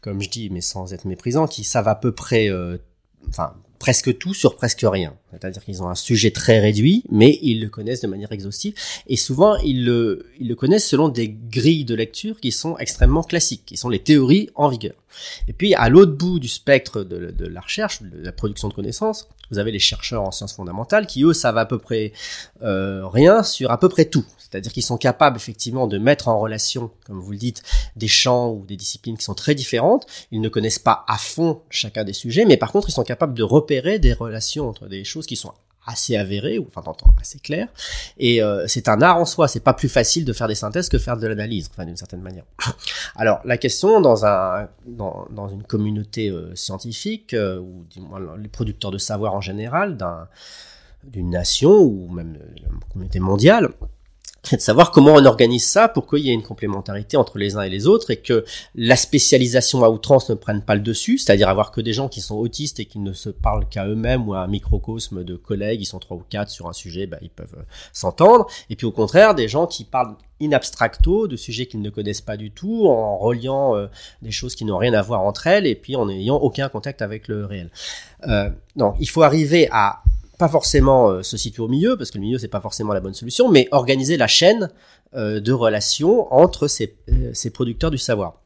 [0.01, 2.77] comme je dis, mais sans être méprisant, qui savent à peu près, euh,
[3.29, 5.13] enfin presque tout sur presque rien.
[5.31, 8.73] C'est-à-dire qu'ils ont un sujet très réduit, mais ils le connaissent de manière exhaustive.
[9.07, 13.23] Et souvent, ils le, ils le connaissent selon des grilles de lecture qui sont extrêmement
[13.23, 14.95] classiques, qui sont les théories en vigueur.
[15.47, 19.27] Et puis, à l'autre bout du spectre de, la recherche, de la production de connaissances,
[19.51, 22.11] vous avez les chercheurs en sciences fondamentales qui, eux, savent à peu près
[22.63, 24.25] euh, rien sur à peu près tout.
[24.49, 27.63] C'est-à-dire qu'ils sont capables effectivement de mettre en relation, comme vous le dites,
[27.97, 30.05] des champs ou des disciplines qui sont très différentes.
[30.31, 33.33] Ils ne connaissent pas à fond chacun des sujets, mais par contre, ils sont capables
[33.33, 35.53] de repérer des relations entre des choses qui sont
[35.87, 36.83] assez avérées, ou enfin
[37.19, 37.69] assez claires.
[38.17, 39.47] Et euh, c'est un art en soi.
[39.47, 42.21] C'est pas plus facile de faire des synthèses que faire de l'analyse, enfin d'une certaine
[42.21, 42.43] manière.
[43.15, 48.49] Alors la question dans un dans, une communauté euh, scientifique euh, ou du moins les
[48.49, 50.27] producteurs de savoir en général d'un
[51.03, 53.69] d'une nation ou même une communauté mondiale,
[54.55, 57.61] de savoir comment on organise ça pour qu'il y ait une complémentarité entre les uns
[57.61, 61.49] et les autres et que la spécialisation à outrance ne prenne pas le dessus, c'est-à-dire
[61.49, 64.33] avoir que des gens qui sont autistes et qui ne se parlent qu'à eux-mêmes ou
[64.33, 67.29] à un microcosme de collègues, ils sont trois ou quatre sur un sujet, bah, ils
[67.29, 71.65] peuvent euh, s'entendre, et puis au contraire des gens qui parlent in abstracto de sujets
[71.65, 73.87] qu'ils ne connaissent pas du tout en reliant euh,
[74.21, 77.01] des choses qui n'ont rien à voir entre elles et puis en n'ayant aucun contact
[77.01, 77.71] avec le réel.
[78.27, 80.01] Euh, non, il faut arriver à
[80.37, 82.99] pas forcément euh, se situer au milieu, parce que le milieu c'est pas forcément la
[82.99, 84.69] bonne solution, mais organiser la chaîne
[85.15, 88.41] euh, de relations entre ces, euh, ces, producteurs du savoir.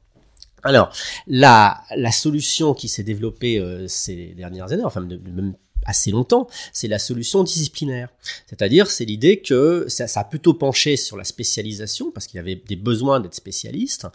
[0.64, 0.94] Alors,
[1.28, 7.00] la, la solution qui s'est développée ces dernières années, enfin même assez longtemps, c'est la
[7.00, 8.10] solution disciplinaire.
[8.48, 12.40] C'est-à-dire, c'est l'idée que ça, ça, a plutôt penché sur la spécialisation, parce qu'il y
[12.40, 14.06] avait des besoins d'être spécialiste,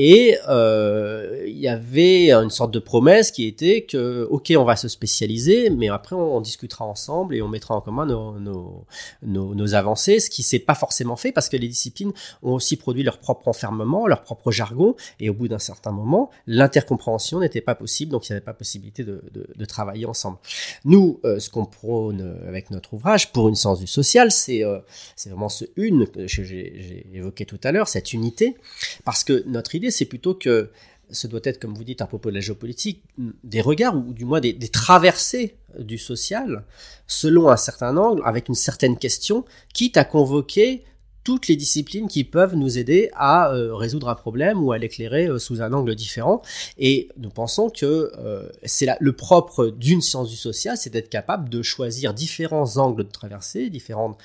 [0.00, 4.76] et euh, il y avait une sorte de promesse qui était que, ok, on va
[4.76, 8.86] se spécialiser, mais après on, discutera ensemble et on mettra en commun nos, nos,
[9.24, 12.12] nos, avancées, ce qui s'est pas forcément fait parce que les disciplines
[12.44, 16.30] ont aussi produit leur propre enfermement, leur propre jargon, et au bout d'un certain moment,
[16.46, 20.38] l'intercompréhension n'était pas possible, donc il n'y avait pas possibilité de, de, travailler ensemble.
[20.84, 24.78] Nous, euh, ce qu'on prône avec notre ouvrage pour une science du social, c'est euh,
[25.16, 28.56] c'est vraiment ce une que j'ai évoqué tout à l'heure, cette unité,
[29.04, 30.70] parce que notre idée c'est plutôt que
[31.10, 33.02] ce doit être, comme vous dites, à propos de la géopolitique,
[33.44, 36.64] des regards ou du moins des, des traversées du social
[37.06, 40.84] selon un certain angle, avec une certaine question, quitte à convoquer
[41.28, 45.26] toutes les disciplines qui peuvent nous aider à euh, résoudre un problème ou à l'éclairer
[45.26, 46.40] euh, sous un angle différent.
[46.78, 51.50] Et nous pensons que euh, c'est le propre d'une science du social, c'est d'être capable
[51.50, 54.16] de choisir différents angles de traversée, différents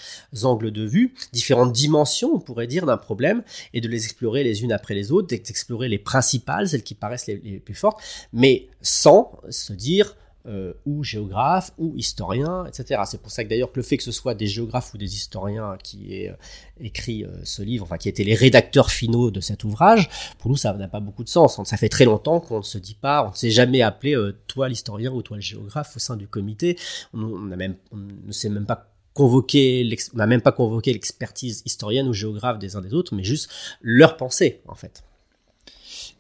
[0.44, 4.64] angles de vue, différentes dimensions, on pourrait dire, d'un problème, et de les explorer les
[4.64, 8.70] unes après les autres, d'explorer les principales, celles qui paraissent les, les plus fortes, mais
[8.82, 13.04] sans se dire euh, ou géographe ou historien, etc.
[13.06, 15.16] C'est pour ça que d'ailleurs que le fait que ce soit des géographes ou des
[15.16, 16.36] historiens qui aient euh,
[16.82, 20.58] écrit euh, ce livre, enfin qui étaient les rédacteurs finaux de cet ouvrage, pour nous
[20.58, 21.62] ça n'a pas beaucoup de sens.
[21.64, 24.68] Ça fait très longtemps qu'on ne se dit pas, on ne s'est jamais appelé toi
[24.68, 26.78] l'historien ou toi le géographe au sein du comité.
[27.14, 29.44] On, ne sait même pas on
[30.16, 33.50] n'a même pas convoqué l'expertise historienne ou géographe des uns des autres, mais juste
[33.82, 35.04] leur pensée en fait.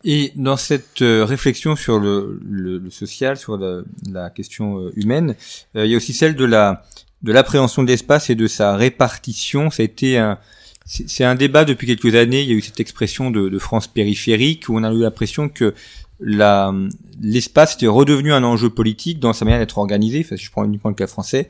[0.04, 4.92] Et dans cette euh, réflexion sur le, le, le social, sur la, la question euh,
[4.96, 5.36] humaine,
[5.76, 6.86] euh, il y a aussi celle de la
[7.22, 9.70] de l'appréhension de l'espace et de sa répartition.
[9.70, 10.39] Ça a été un
[10.86, 12.42] c'est un débat depuis quelques années.
[12.42, 15.48] Il y a eu cette expression de, de France périphérique où on a eu l'impression
[15.48, 15.74] que
[16.20, 20.22] l'espace était redevenu un enjeu politique dans sa manière d'être organisé.
[20.26, 21.48] Enfin, si je prends uniquement le cas français,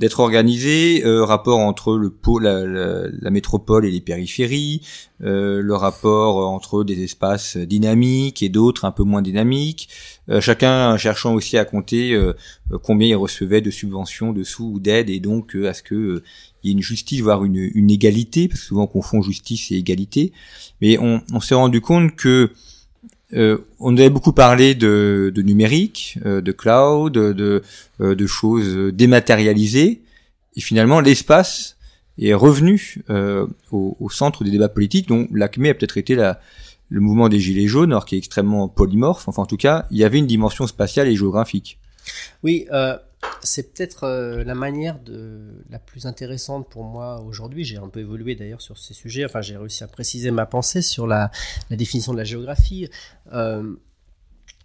[0.00, 4.80] d'être organisé, euh, rapport entre le pôle, la, la, métropole et les périphéries,
[5.22, 9.90] euh, le rapport entre des espaces dynamiques et d'autres un peu moins dynamiques,
[10.30, 12.32] euh, chacun cherchant aussi à compter euh,
[12.82, 16.22] combien il recevait de subventions, de sous ou d'aides, et donc à ce que
[16.62, 19.70] il y ait une justice, voire une, une égalité, parce que souvent on confond justice
[19.70, 20.32] et égalité.
[20.80, 22.50] Mais on, on s'est rendu compte que
[23.34, 27.62] euh, on avait beaucoup parlé de, de numérique, euh, de cloud, de,
[28.00, 30.02] euh, de, choses dématérialisées,
[30.56, 31.76] et finalement l'espace
[32.18, 33.02] est revenu
[33.70, 36.40] au, au, centre des débats politiques, dont l'ACME a peut-être été la,
[36.90, 39.96] le mouvement des Gilets jaunes, alors qui est extrêmement polymorphe, enfin en tout cas, il
[39.96, 41.78] y avait une dimension spatiale et géographique.
[42.42, 42.96] Oui, euh,
[43.42, 47.64] c'est peut-être euh, la manière de, la plus intéressante pour moi aujourd'hui.
[47.64, 49.24] J'ai un peu évolué d'ailleurs sur ces sujets.
[49.24, 51.30] Enfin, j'ai réussi à préciser ma pensée sur la,
[51.70, 52.88] définition de la géographie.
[53.32, 53.76] Euh,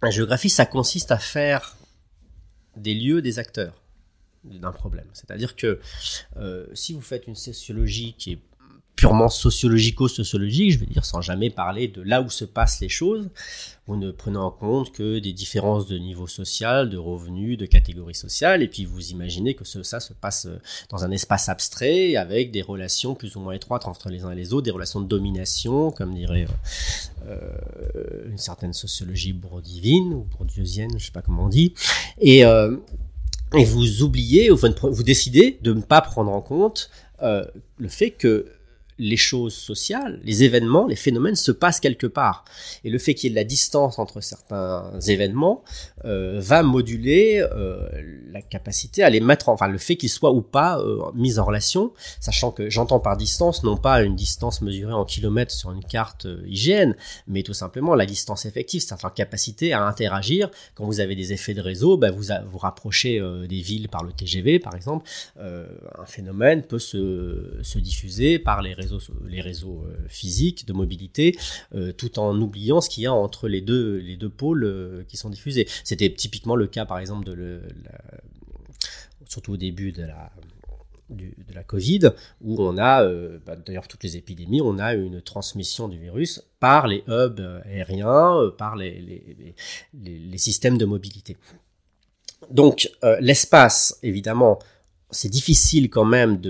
[0.02, 1.76] la géographie, ça consiste à faire
[2.76, 3.82] des lieux des acteurs
[4.44, 5.08] d'un problème.
[5.12, 5.80] C'est-à-dire que
[6.36, 8.40] euh, si vous faites une sociologie qui est
[8.96, 13.28] purement sociologico-sociologique, je veux dire, sans jamais parler de là où se passent les choses,
[13.86, 18.14] vous ne prenez en compte que des différences de niveau social, de revenus, de catégories
[18.14, 22.50] sociales, et puis vous imaginez que ça se passe euh, dans un espace abstrait, avec
[22.50, 25.06] des relations plus ou moins étroites entre les uns et les autres, des relations de
[25.06, 26.46] domination, comme dirait
[27.28, 27.34] euh,
[27.96, 31.74] euh une certaine sociologie bourdievine, ou bourdieusienne, je sais pas comment on dit,
[32.18, 32.44] et,
[33.52, 36.90] vous oubliez, ou vous décidez de ne pas prendre en compte
[37.22, 38.55] le fait que
[38.98, 42.44] les choses sociales, les événements, les phénomènes se passent quelque part.
[42.84, 45.62] Et le fait qu'il y ait de la distance entre certains événements
[46.04, 47.88] euh, va moduler euh,
[48.30, 51.38] la capacité à les mettre, en, enfin le fait qu'ils soient ou pas euh, mis
[51.38, 55.72] en relation, sachant que j'entends par distance non pas une distance mesurée en kilomètres sur
[55.72, 56.94] une carte IGN,
[57.28, 60.50] mais tout simplement la distance effective, c'est-à-dire leur capacité à interagir.
[60.74, 64.12] Quand vous avez des effets de réseau, bah, vous vous rapprochez des villes par le
[64.12, 68.85] TGV par exemple, un phénomène peut se, se diffuser par les réseaux
[69.26, 71.36] les réseaux euh, physiques de mobilité,
[71.74, 75.04] euh, tout en oubliant ce qu'il y a entre les deux, les deux pôles euh,
[75.08, 75.68] qui sont diffusés.
[75.84, 77.62] C'était typiquement le cas, par exemple, de le,
[79.28, 80.32] surtout au début de la
[81.08, 83.08] de la Covid, où on a,
[83.46, 88.52] bah, d'ailleurs toutes les épidémies, on a une transmission du virus par les hubs aériens,
[88.58, 91.36] par les, les, les, systèmes de mobilité.
[92.50, 94.58] Donc l'espace, évidemment,
[95.10, 96.40] c'est difficile quand même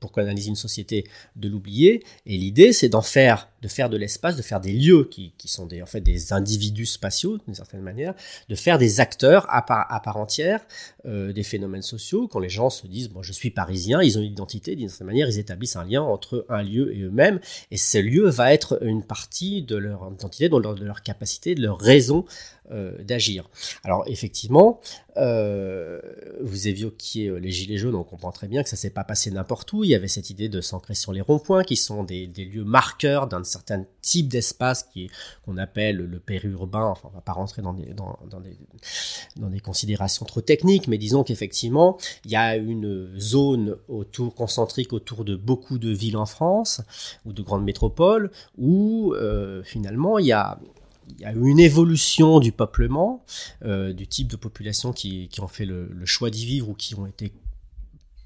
[0.00, 2.04] pour canaliser une société de l'oublier.
[2.24, 5.48] Et l'idée, c'est d'en faire, de faire de l'espace, de faire des lieux qui, qui,
[5.48, 8.14] sont en fait des individus spatiaux d'une certaine manière,
[8.48, 10.60] de faire des acteurs à part, à part entière
[11.04, 12.28] euh, des phénomènes sociaux.
[12.28, 15.08] Quand les gens se disent, bon, je suis parisien, ils ont une identité, d'une certaine
[15.08, 17.40] manière, ils établissent un lien entre un lieu et eux-mêmes.
[17.72, 21.56] Et ce lieu va être une partie de leur identité, de leur, de leur capacité,
[21.56, 22.24] de leur raison
[22.72, 23.48] euh, d'agir.
[23.84, 24.80] Alors effectivement,
[25.18, 26.00] euh,
[26.40, 29.30] vous évoquiez euh, les gilets jaunes, on comprend très bien que ça s'est pas passé
[29.30, 29.84] n'importe où.
[29.84, 32.64] Il y avait cette idée de s'ancrer sur les ronds-points, qui sont des, des lieux
[32.64, 33.55] marqueurs d'un certain
[34.02, 35.10] type d'espace qui
[35.44, 36.86] qu'on appelle le périurbain.
[36.86, 38.56] Enfin, on va pas rentrer dans des, dans, des,
[39.36, 44.92] dans des considérations trop techniques, mais disons qu'effectivement, il y a une zone autour concentrique
[44.92, 46.80] autour de beaucoup de villes en France
[47.24, 50.58] ou de grandes métropoles où euh, finalement il y a
[51.08, 53.24] il y a une évolution du peuplement,
[53.64, 56.96] euh, du type de population qui, qui ont fait le choix d'y vivre ou qui
[56.96, 57.32] ont été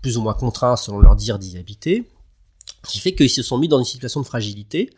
[0.03, 2.05] plus ou moins contraints, selon leur dire, d'y habiter,
[2.87, 4.91] qui fait qu'ils se sont mis dans une situation de fragilité.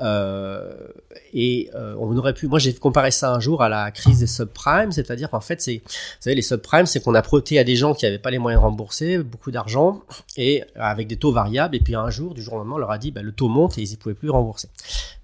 [0.00, 0.74] Euh,
[1.32, 4.26] et euh, on aurait pu, moi j'ai comparé ça un jour à la crise des
[4.26, 5.90] subprimes, c'est-à-dire qu'en fait, c'est, vous
[6.20, 8.60] savez, les subprimes, c'est qu'on a prêté à des gens qui n'avaient pas les moyens
[8.60, 10.02] de rembourser beaucoup d'argent
[10.36, 12.90] et avec des taux variables, et puis un jour, du jour au lendemain, on leur
[12.90, 14.68] a dit, bah, le taux monte et ils ne pouvaient plus rembourser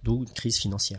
[0.03, 0.99] d'où une crise financière.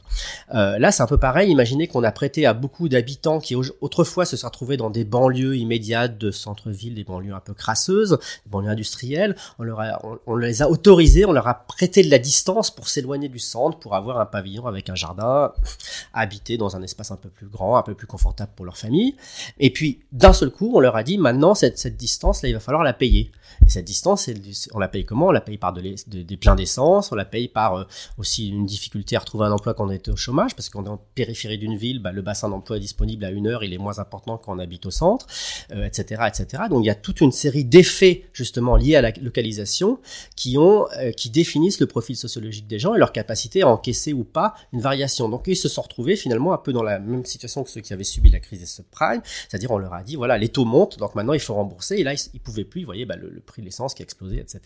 [0.54, 1.52] Euh, là, c'est un peu pareil.
[1.52, 5.58] Imaginez qu'on a prêté à beaucoup d'habitants qui autrefois se sont retrouvés dans des banlieues
[5.58, 9.36] immédiates de centre-ville, des banlieues un peu crasseuses, des banlieues industrielles.
[9.60, 12.88] On, leur a, on, les a autorisés, on leur a prêté de la distance pour
[12.88, 15.54] s'éloigner du centre, pour avoir un pavillon avec un jardin,
[16.14, 19.16] habiter dans un espace un peu plus grand, un peu plus confortable pour leur famille.
[19.60, 22.84] Et puis, d'un seul coup, on leur a dit, maintenant, cette, distance-là, il va falloir
[22.84, 23.32] la payer.
[23.66, 24.30] Et cette distance,
[24.74, 25.28] on la paye comment?
[25.28, 27.84] On la paye par de des pleins d'essence, on la paye par euh,
[28.18, 30.90] aussi une difficulté à retrouver un emploi quand on est au chômage, parce qu'on est
[30.90, 34.00] en périphérie d'une ville, bah, le bassin d'emploi disponible à une heure, il est moins
[34.00, 35.28] important quand on habite au centre,
[35.72, 36.64] etc., euh, etc.
[36.70, 40.00] Donc il y a toute une série d'effets justement liés à la localisation
[40.36, 44.14] qui ont, euh, qui définissent le profil sociologique des gens et leur capacité à encaisser
[44.14, 45.30] ou pas une variation.
[45.30, 47.94] Donc ils se sont retrouvés finalement un peu dans la même situation que ceux qui
[47.94, 50.98] avaient subi la crise des subprimes, c'est-à-dire on leur a dit voilà les taux montent,
[50.98, 53.62] donc maintenant il faut rembourser, et là ils, pouvaient plus, vous voyez, bah, le prix
[53.62, 54.62] de l'essence qui a explosé, etc.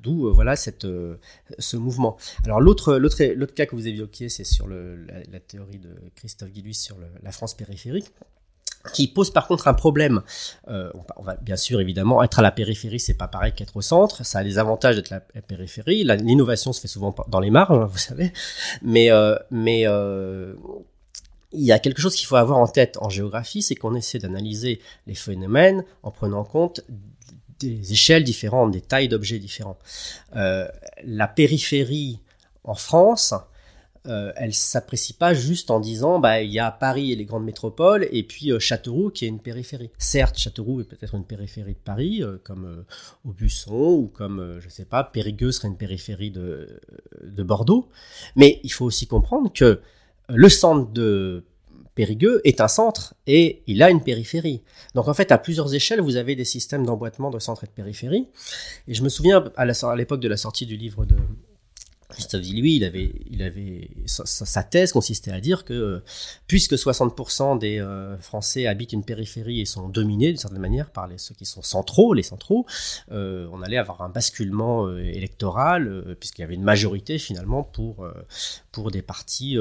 [0.00, 2.16] D'où euh, voilà ce mouvement.
[2.44, 6.74] Alors l'autre, l'autre, l'autre cas que vous évoquiez, c'est sur la, théorie de Christophe Guilluy
[6.74, 8.12] sur la France périphérique
[8.92, 10.22] qui pose par contre un problème.
[10.68, 13.82] Euh, on va bien sûr évidemment être à la périphérie, c'est pas pareil qu'être au
[13.82, 14.24] centre.
[14.24, 16.04] Ça a des avantages d'être à la périphérie.
[16.04, 18.32] L'innovation se fait souvent dans les mares, hein, vous savez,
[18.82, 20.54] mais euh, euh,
[21.52, 24.18] il y a quelque chose qu'il faut avoir en tête en géographie, c'est qu'on essaie
[24.18, 26.82] d'analyser les phénomènes en prenant en compte
[27.60, 29.78] des échelles différentes, des tailles d'objets différents.
[30.34, 32.20] La périphérie
[32.64, 33.34] en France,
[34.06, 37.44] euh, elle s'apprécie pas juste en disant bah il y a Paris et les grandes
[37.44, 39.90] métropoles et puis euh, Châteauroux qui est une périphérie.
[39.96, 42.84] Certes, Châteauroux est peut-être une périphérie de Paris euh, comme
[43.24, 46.80] Aubusson ou comme je sais pas Périgueux serait une périphérie de
[47.22, 47.88] de Bordeaux,
[48.36, 49.80] mais il faut aussi comprendre que
[50.28, 51.44] le centre de
[51.94, 54.62] Périgueux est un centre et il a une périphérie.
[54.96, 57.72] Donc en fait, à plusieurs échelles, vous avez des systèmes d'emboîtement de centre et de
[57.72, 58.26] périphérie.
[58.88, 61.14] Et je me souviens à l'époque de la sortie du livre de,
[62.08, 66.02] Christophe dit lui, il avait, il avait sa, thèse consistait à dire que
[66.46, 71.08] puisque 60% des euh, Français habitent une périphérie et sont dominés d'une certaine manière par
[71.16, 72.66] ceux qui sont centraux, les centraux,
[73.12, 78.06] euh, on allait avoir un basculement euh, électoral puisqu'il y avait une majorité finalement pour
[78.72, 79.56] pour des partis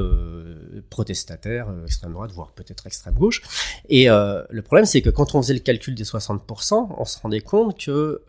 [0.89, 3.41] protestataires, extrême droite, voire peut-être extrême gauche.
[3.89, 7.41] Et le problème, c'est que quand on faisait le calcul des 60%, on se rendait
[7.41, 8.21] compte que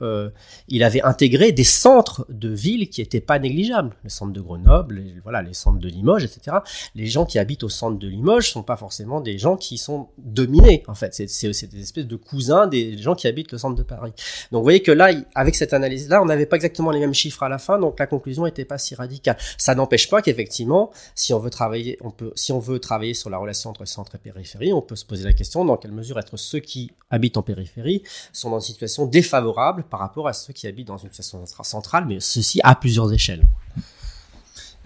[0.68, 4.96] il avait intégré des centres de villes qui étaient pas négligeables le centre de Grenoble,
[4.96, 6.58] les, voilà, les centres de Limoges, etc.
[6.94, 10.08] Les gens qui habitent au centre de Limoges sont pas forcément des gens qui sont
[10.18, 11.14] dominés, en fait.
[11.14, 14.12] C'est des espèces de cousins des gens qui habitent le centre de Paris.
[14.52, 17.42] Donc vous voyez que là, avec cette analyse-là, on n'avait pas exactement les mêmes chiffres
[17.42, 19.36] à la fin, donc la conclusion n'était pas si radicale.
[19.58, 23.30] Ça n'empêche pas qu'effectivement, si on veut travailler, on peut, si on veut travailler sur
[23.30, 26.18] la relation entre centre et périphérie, on peut se poser la question dans quelle mesure
[26.18, 28.02] être ceux qui habitent en périphérie
[28.32, 32.04] sont dans une situation défavorable par rapport à ceux qui habitent dans une situation centrale,
[32.06, 33.44] mais ceci à plusieurs échelles.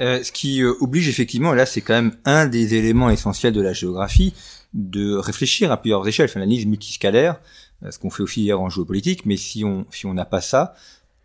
[0.01, 3.61] Euh, ce qui euh, oblige effectivement, là c'est quand même un des éléments essentiels de
[3.61, 4.33] la géographie,
[4.73, 7.41] de réfléchir à plusieurs échelles, enfin l'analyse multiscalaire,
[7.83, 10.41] euh, ce qu'on fait aussi hier en géopolitique, mais si on si on n'a pas
[10.41, 10.75] ça,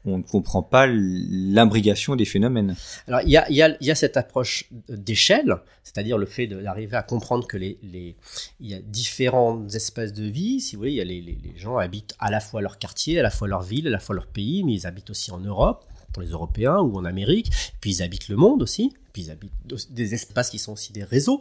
[0.05, 2.75] on ne comprend pas l'imbrigation des phénomènes.
[3.07, 6.97] Alors il y a, y, a, y a cette approche d'échelle, c'est-à-dire le fait d'arriver
[6.97, 8.17] à comprendre que les, les,
[8.59, 10.59] y a différentes espèces de vie.
[10.59, 13.19] Si vous voulez, y a les, les, les, gens habitent à la fois leur quartier,
[13.19, 15.39] à la fois leur ville, à la fois leur pays, mais ils habitent aussi en
[15.39, 15.85] Europe
[16.21, 17.51] les Européens ou en Amérique.
[17.81, 18.93] Puis ils habitent le monde aussi.
[19.13, 19.51] Puis ils habitent
[19.91, 21.39] des espaces qui sont aussi des réseaux.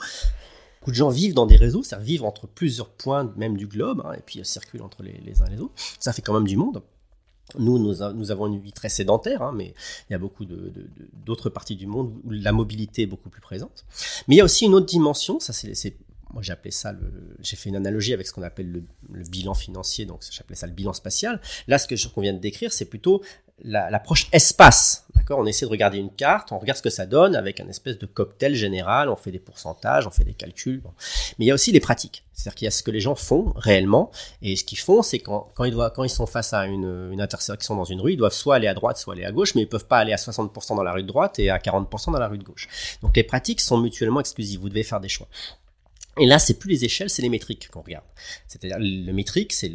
[0.81, 4.03] Beaucoup de gens vivent dans des réseaux, c'est-à-dire vivent entre plusieurs points même du globe,
[4.05, 5.75] hein, et puis circulent entre les, les uns et les autres.
[6.01, 6.83] Ça fait quand même du monde.
[7.59, 9.75] Nous, nous, avons une vie très sédentaire, hein, mais
[10.09, 13.85] il y a beaucoup d'autres parties du monde où la mobilité est beaucoup plus présente.
[14.27, 15.97] Mais il y a aussi une autre dimension, ça c'est
[16.33, 16.95] moi appelé ça,
[17.41, 20.72] j'ai fait une analogie avec ce qu'on appelle le, bilan financier, donc j'appelais ça le
[20.72, 21.41] bilan spatial.
[21.68, 23.22] Là, ce qu'on vient de décrire, c'est plutôt
[23.64, 25.07] l'approche espace.
[25.14, 25.39] D'accord?
[25.39, 27.99] On essaie de regarder une carte, on regarde ce que ça donne avec un espèce
[27.99, 30.83] de cocktail général, on fait des pourcentages, on fait des calculs.
[31.39, 32.24] Mais il y a aussi les pratiques.
[32.33, 34.11] C'est-à-dire qu'il y a ce que les gens font réellement.
[34.41, 37.20] Et ce qu'ils font, c'est quand, quand, ils quand ils sont face à une, une,
[37.20, 39.62] intersection dans une rue, ils doivent soit aller à droite, soit aller à gauche, mais
[39.62, 42.18] ils peuvent pas aller à 60% dans la rue de droite et à 40% dans
[42.18, 42.68] la rue de gauche.
[43.03, 44.61] Donc les pratiques sont mutuellement exclusives.
[44.61, 45.28] Vous devez faire des choix.
[46.21, 48.05] Et là, c'est plus les échelles, c'est les métriques qu'on regarde.
[48.47, 49.73] C'est-à-dire le métrique, c'est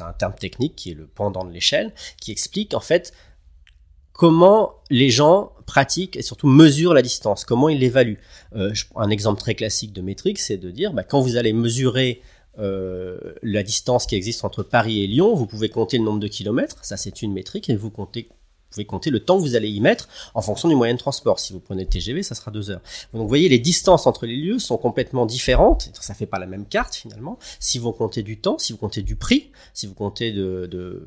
[0.00, 3.12] un terme technique qui est le pendant de l'échelle, qui explique en fait
[4.12, 8.18] comment les gens pratiquent et surtout mesurent la distance, comment ils l'évaluent.
[8.54, 12.20] Euh, un exemple très classique de métrique, c'est de dire bah, quand vous allez mesurer
[12.58, 16.26] euh, la distance qui existe entre Paris et Lyon, vous pouvez compter le nombre de
[16.26, 18.28] kilomètres, ça c'est une métrique, et vous comptez
[18.70, 21.38] pouvez compter le temps que vous allez y mettre en fonction du moyen de transport.
[21.38, 22.80] Si vous prenez le TGV, ça sera deux heures.
[23.12, 25.90] Donc vous voyez, les distances entre les lieux sont complètement différentes.
[26.00, 27.38] Ça fait pas la même carte finalement.
[27.58, 31.06] Si vous comptez du temps, si vous comptez du prix, si vous comptez de, de,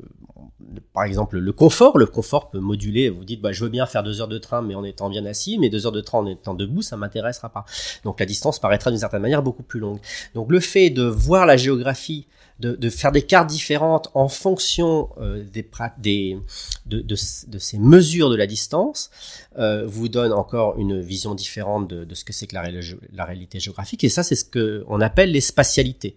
[0.92, 3.08] par exemple le confort, le confort peut moduler.
[3.08, 5.24] Vous dites, bah, je veux bien faire deux heures de train, mais en étant bien
[5.24, 7.64] assis, mais deux heures de train en étant debout, ça m'intéressera pas.
[8.04, 9.98] Donc la distance paraîtra d'une certaine manière beaucoup plus longue.
[10.34, 12.26] Donc le fait de voir la géographie
[12.60, 15.66] de, de, faire des cartes différentes en fonction euh, des,
[15.98, 16.38] des
[16.86, 17.16] de, de,
[17.48, 19.10] de, ces mesures de la distance
[19.58, 24.04] euh, vous donne encore une vision différente de, ce que c'est que la, réalité géographique.
[24.04, 26.16] Et ça c'est ce que on appelle les spatialités.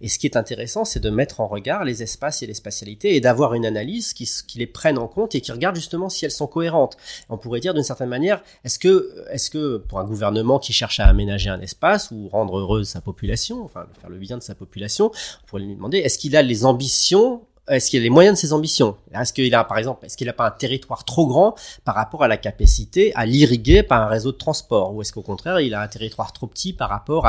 [0.00, 3.16] Et ce qui est intéressant c'est de mettre en regard les espaces et les spatialités
[3.16, 6.24] et d'avoir une analyse qui, qui les prenne en compte et qui regarde justement si
[6.24, 6.98] elles sont cohérentes.
[7.30, 11.00] On pourrait dire d'une certaine manière est-ce que est-ce que pour un gouvernement qui cherche
[11.00, 14.54] à aménager un espace ou rendre heureuse sa population enfin faire le bien de sa
[14.54, 15.10] population
[15.58, 18.96] lui est-ce qu'il a les ambitions est-ce qu'il a les moyens de ses ambitions?
[19.12, 21.54] Est-ce qu'il a, par exemple, est-ce qu'il n'a pas un territoire trop grand
[21.84, 24.94] par rapport à la capacité à l'irriguer par un réseau de transport?
[24.94, 27.26] Ou est-ce qu'au contraire, il a un territoire trop petit par rapport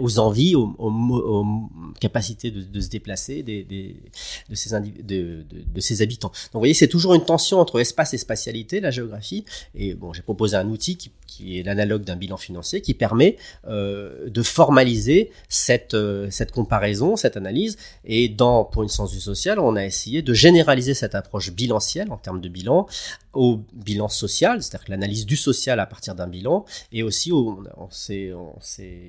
[0.00, 1.68] aux envies, aux,
[2.00, 6.28] capacités de, se déplacer de, ses habitants?
[6.28, 9.44] Donc vous voyez, c'est toujours une tension entre espace et spatialité, la géographie.
[9.74, 13.36] Et bon, j'ai proposé un outil qui, qui est l'analogue d'un bilan financier qui permet
[13.66, 17.76] euh, de formaliser cette, euh, cette comparaison, cette analyse.
[18.04, 22.10] Et dans, pour une science du social, on a essayé de généraliser cette approche bilancielle
[22.10, 22.86] en termes de bilan
[23.32, 27.58] au bilan social, c'est-à-dire l'analyse du social à partir d'un bilan, et aussi on,
[27.90, 28.32] s'est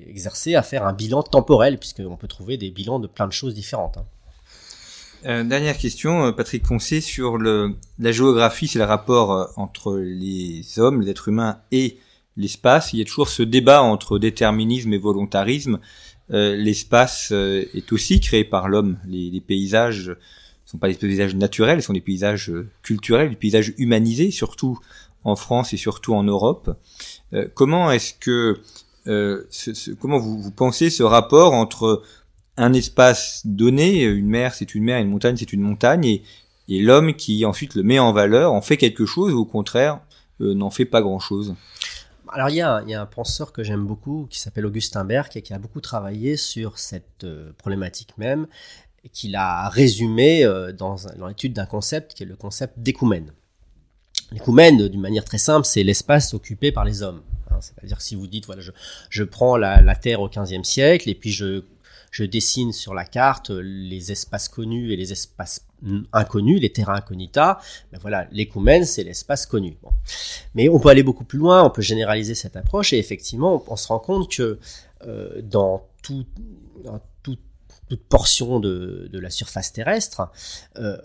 [0.06, 3.54] exercé à faire un bilan temporel, puisqu'on peut trouver des bilans de plein de choses
[3.54, 3.96] différentes.
[3.96, 4.04] Hein.
[5.26, 11.00] Euh, dernière question, Patrick Poncé, sur le, la géographie, c'est le rapport entre les hommes,
[11.00, 11.98] les êtres humains et
[12.38, 12.94] l'espace.
[12.94, 15.78] Il y a toujours ce débat entre déterminisme et volontarisme.
[16.30, 18.98] l'espace est aussi créé par l'homme.
[19.06, 20.16] Les, paysages
[20.68, 24.30] ce sont pas des paysages naturels, ce sont des paysages euh, culturels, des paysages humanisés,
[24.30, 24.78] surtout
[25.24, 26.76] en France et surtout en Europe.
[27.32, 28.60] Euh, comment est-ce que
[29.06, 29.48] euh,
[29.98, 32.02] comment vous, vous, pensez ce rapport entre
[32.58, 36.22] un espace donné, une mer c'est une mer, une montagne c'est une montagne, et,
[36.68, 40.00] et l'homme qui ensuite le met en valeur, en fait quelque chose ou au contraire
[40.38, 41.54] n'en fait pas grand-chose?
[42.32, 45.52] Alors il y, a un, penseur que j'aime beaucoup qui s'appelle Augustin Berg et qui
[45.52, 47.26] a beaucoup travaillé sur cette
[47.58, 48.46] problématique même
[49.12, 50.96] qu'il a résumé euh, dans,
[51.28, 53.32] l'étude d'un concept qui est le concept d'écoumène.
[54.32, 57.22] L'écoumène, d'une manière très simple, c'est l'espace occupé par les hommes.
[57.50, 57.58] Hein.
[57.60, 58.62] C'est-à-dire si vous dites, voilà,
[59.08, 61.62] je, prends la, Terre au XVe siècle et puis je,
[62.20, 65.67] dessine sur la carte les espaces connus et les espaces
[66.12, 67.58] inconnus, les terrains incognita,
[67.92, 69.78] ben voilà, l'écoumène, c'est l'espace connu.
[70.54, 73.76] Mais on peut aller beaucoup plus loin, on peut généraliser cette approche et effectivement, on,
[73.76, 74.58] se rend compte que
[75.06, 76.26] euh, dans tout,
[76.84, 77.40] dans toute
[78.08, 80.30] portion de, de la surface terrestre,
[80.76, 80.98] euh,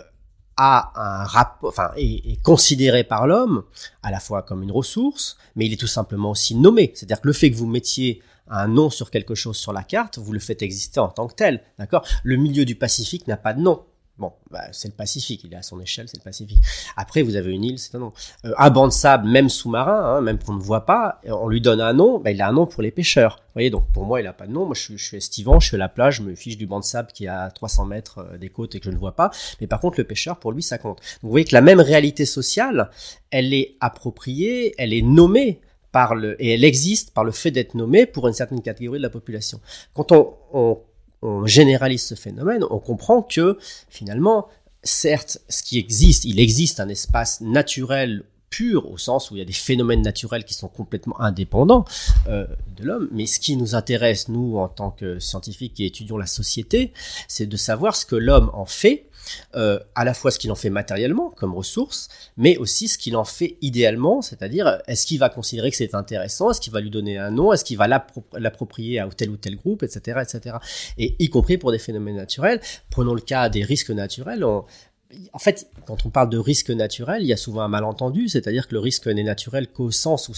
[0.57, 3.63] a un rapport, enfin, est, est, considéré par l'homme
[4.03, 6.91] à la fois comme une ressource, mais il est tout simplement aussi nommé.
[6.93, 10.17] C'est-à-dire que le fait que vous mettiez un nom sur quelque chose sur la carte,
[10.17, 12.05] vous le faites exister en tant que tel, d'accord?
[12.23, 13.85] Le milieu du Pacifique n'a pas de nom.
[14.19, 16.59] Bon, bah, c'est le Pacifique, il est à son échelle, c'est le Pacifique.
[16.95, 18.13] Après, vous avez une île, c'est un nom.
[18.45, 21.61] Euh, un banc de sable, même sous-marin, hein, même qu'on ne voit pas, on lui
[21.61, 23.37] donne un nom, bah, il a un nom pour les pêcheurs.
[23.37, 24.65] Vous voyez, donc pour moi, il a pas de nom.
[24.65, 26.85] Moi, je suis, estivant, je suis à la plage, je me fiche du banc de
[26.85, 29.31] sable qui est à 300 mètres euh, des côtes et que je ne vois pas.
[29.59, 31.01] Mais par contre, le pêcheur, pour lui, ça compte.
[31.23, 32.91] Vous voyez que la même réalité sociale,
[33.31, 35.59] elle est appropriée, elle est nommée
[35.91, 39.03] par le, et elle existe par le fait d'être nommée pour une certaine catégorie de
[39.03, 39.59] la population.
[39.95, 40.81] Quand on
[41.23, 43.57] on généralise ce phénomène, on comprend que
[43.89, 44.47] finalement,
[44.83, 49.41] certes, ce qui existe, il existe un espace naturel pur au sens où il y
[49.41, 51.85] a des phénomènes naturels qui sont complètement indépendants
[52.27, 52.45] euh,
[52.77, 53.09] de l'homme.
[53.11, 56.93] Mais ce qui nous intéresse, nous, en tant que scientifiques qui étudions la société,
[57.27, 59.07] c'est de savoir ce que l'homme en fait
[59.55, 63.15] euh, à la fois ce qu'il en fait matériellement comme ressource, mais aussi ce qu'il
[63.15, 66.89] en fait idéalement, c'est-à-dire est-ce qu'il va considérer que c'est intéressant, est-ce qu'il va lui
[66.89, 70.57] donner un nom, est-ce qu'il va l'approprier à tel ou tel groupe, etc., etc.
[70.97, 72.59] Et y compris pour des phénomènes naturels.
[72.89, 74.43] Prenons le cas des risques naturels.
[74.43, 74.65] On,
[75.33, 78.67] en fait, quand on parle de risque naturel, il y a souvent un malentendu, c'est-à-dire
[78.67, 80.33] que le risque n'est naturel qu'au sens où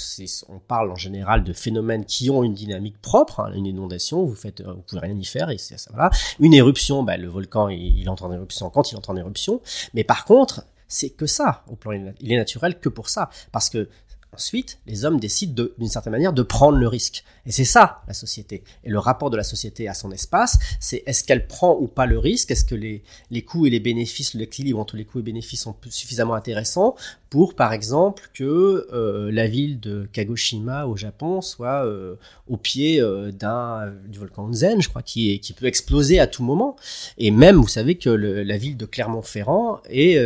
[0.49, 3.39] on parle en général de phénomènes qui ont une dynamique propre.
[3.41, 6.09] Hein, une inondation, vous faites, vous pouvez rien y faire, et ça, voilà.
[6.39, 9.61] Une éruption, bah, le volcan, il, il entre en éruption quand il entre en éruption.
[9.93, 13.69] Mais par contre, c'est que ça, au plan, il est naturel que pour ça, parce
[13.69, 13.89] que
[14.35, 17.23] Ensuite, les hommes décident d'une certaine manière de prendre le risque.
[17.45, 18.63] Et c'est ça, la société.
[18.83, 22.05] Et le rapport de la société à son espace, c'est est-ce qu'elle prend ou pas
[22.05, 22.51] le risque?
[22.51, 25.75] Est-ce que les, les coûts et les bénéfices, l'équilibre entre les coûts et bénéfices sont
[25.89, 26.95] suffisamment intéressants
[27.35, 32.15] pour, par exemple, que euh, la ville de Kagoshima au Japon soit euh,
[32.47, 36.43] au pied euh, d'un du volcan Zen, je crois, qui, qui peut exploser à tout
[36.43, 36.77] moment.
[37.17, 40.17] Et même, vous savez que la ville de Clermont-Ferrand est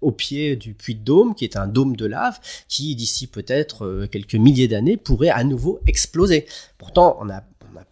[0.00, 2.38] au pied du puits de Dôme, qui est un dôme de lave,
[2.68, 3.51] qui d'ici peut-être
[4.10, 6.46] quelques milliers d'années pourrait à nouveau exploser.
[6.78, 7.42] Pourtant, on a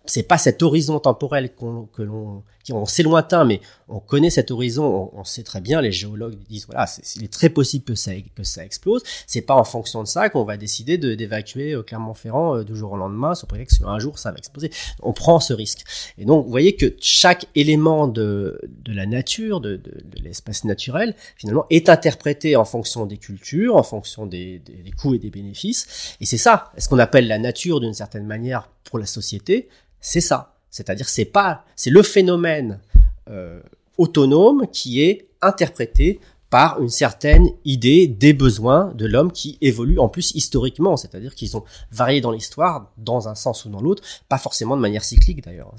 [0.06, 5.10] c'est pas cet horizon temporel que l'on, on sait lointain, mais on connaît cet horizon,
[5.14, 8.12] on, sait très bien, les géologues disent voilà, c'est, il est très possible que ça,
[8.36, 9.02] que ça explose.
[9.26, 12.76] C'est pas en fonction de ça qu'on va décider de, d'évacuer euh, Clermont-Ferrand euh, du
[12.76, 14.70] jour au lendemain, sur prétexte qu'un jour ça va exploser.
[15.02, 15.84] On prend ce risque.
[16.18, 20.64] Et donc, vous voyez que chaque élément de, de la nature, de, de, de l'espace
[20.64, 25.18] naturel, finalement, est interprété en fonction des cultures, en fonction des, des, des coûts et
[25.18, 26.16] des bénéfices.
[26.20, 29.68] Et c'est ça, ce qu'on appelle la nature d'une certaine manière pour la société,
[30.00, 30.59] c'est ça.
[30.70, 32.80] C'est-à-dire c'est pas, c'est le phénomène
[33.28, 33.60] euh,
[33.98, 40.08] autonome qui est interprété par une certaine idée des besoins de l'homme qui évolue en
[40.08, 44.38] plus historiquement, c'est-à-dire qu'ils ont varié dans l'histoire, dans un sens ou dans l'autre, pas
[44.38, 45.72] forcément de manière cyclique d'ailleurs.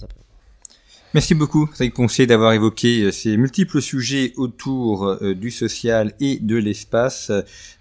[1.14, 6.40] Merci beaucoup, Saïd Poncé, d'avoir évoqué euh, ces multiples sujets autour euh, du social et
[6.40, 7.30] de l'espace.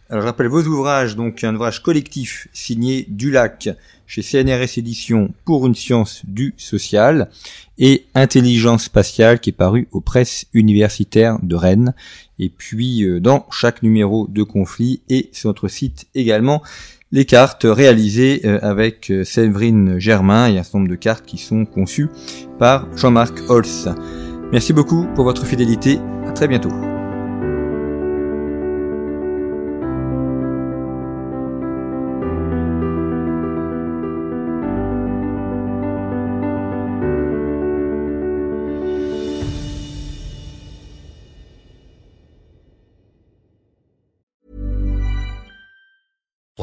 [0.09, 3.69] Alors, je rappelle vos ouvrages, donc un ouvrage collectif signé Dulac
[4.09, 7.31] chez CNRS Éditions pour une science du social
[7.79, 11.95] et Intelligence spatiale qui est paru aux presses universitaires de Rennes.
[12.41, 16.61] Et puis euh, dans chaque numéro de conflit et sur notre site également
[17.13, 21.39] les cartes réalisées euh, avec euh, Séverine Germain et un certain nombre de cartes qui
[21.39, 22.09] sont conçues
[22.59, 23.93] par Jean-Marc Holz.
[24.53, 25.99] Merci beaucoup pour votre fidélité.
[26.27, 26.71] À très bientôt.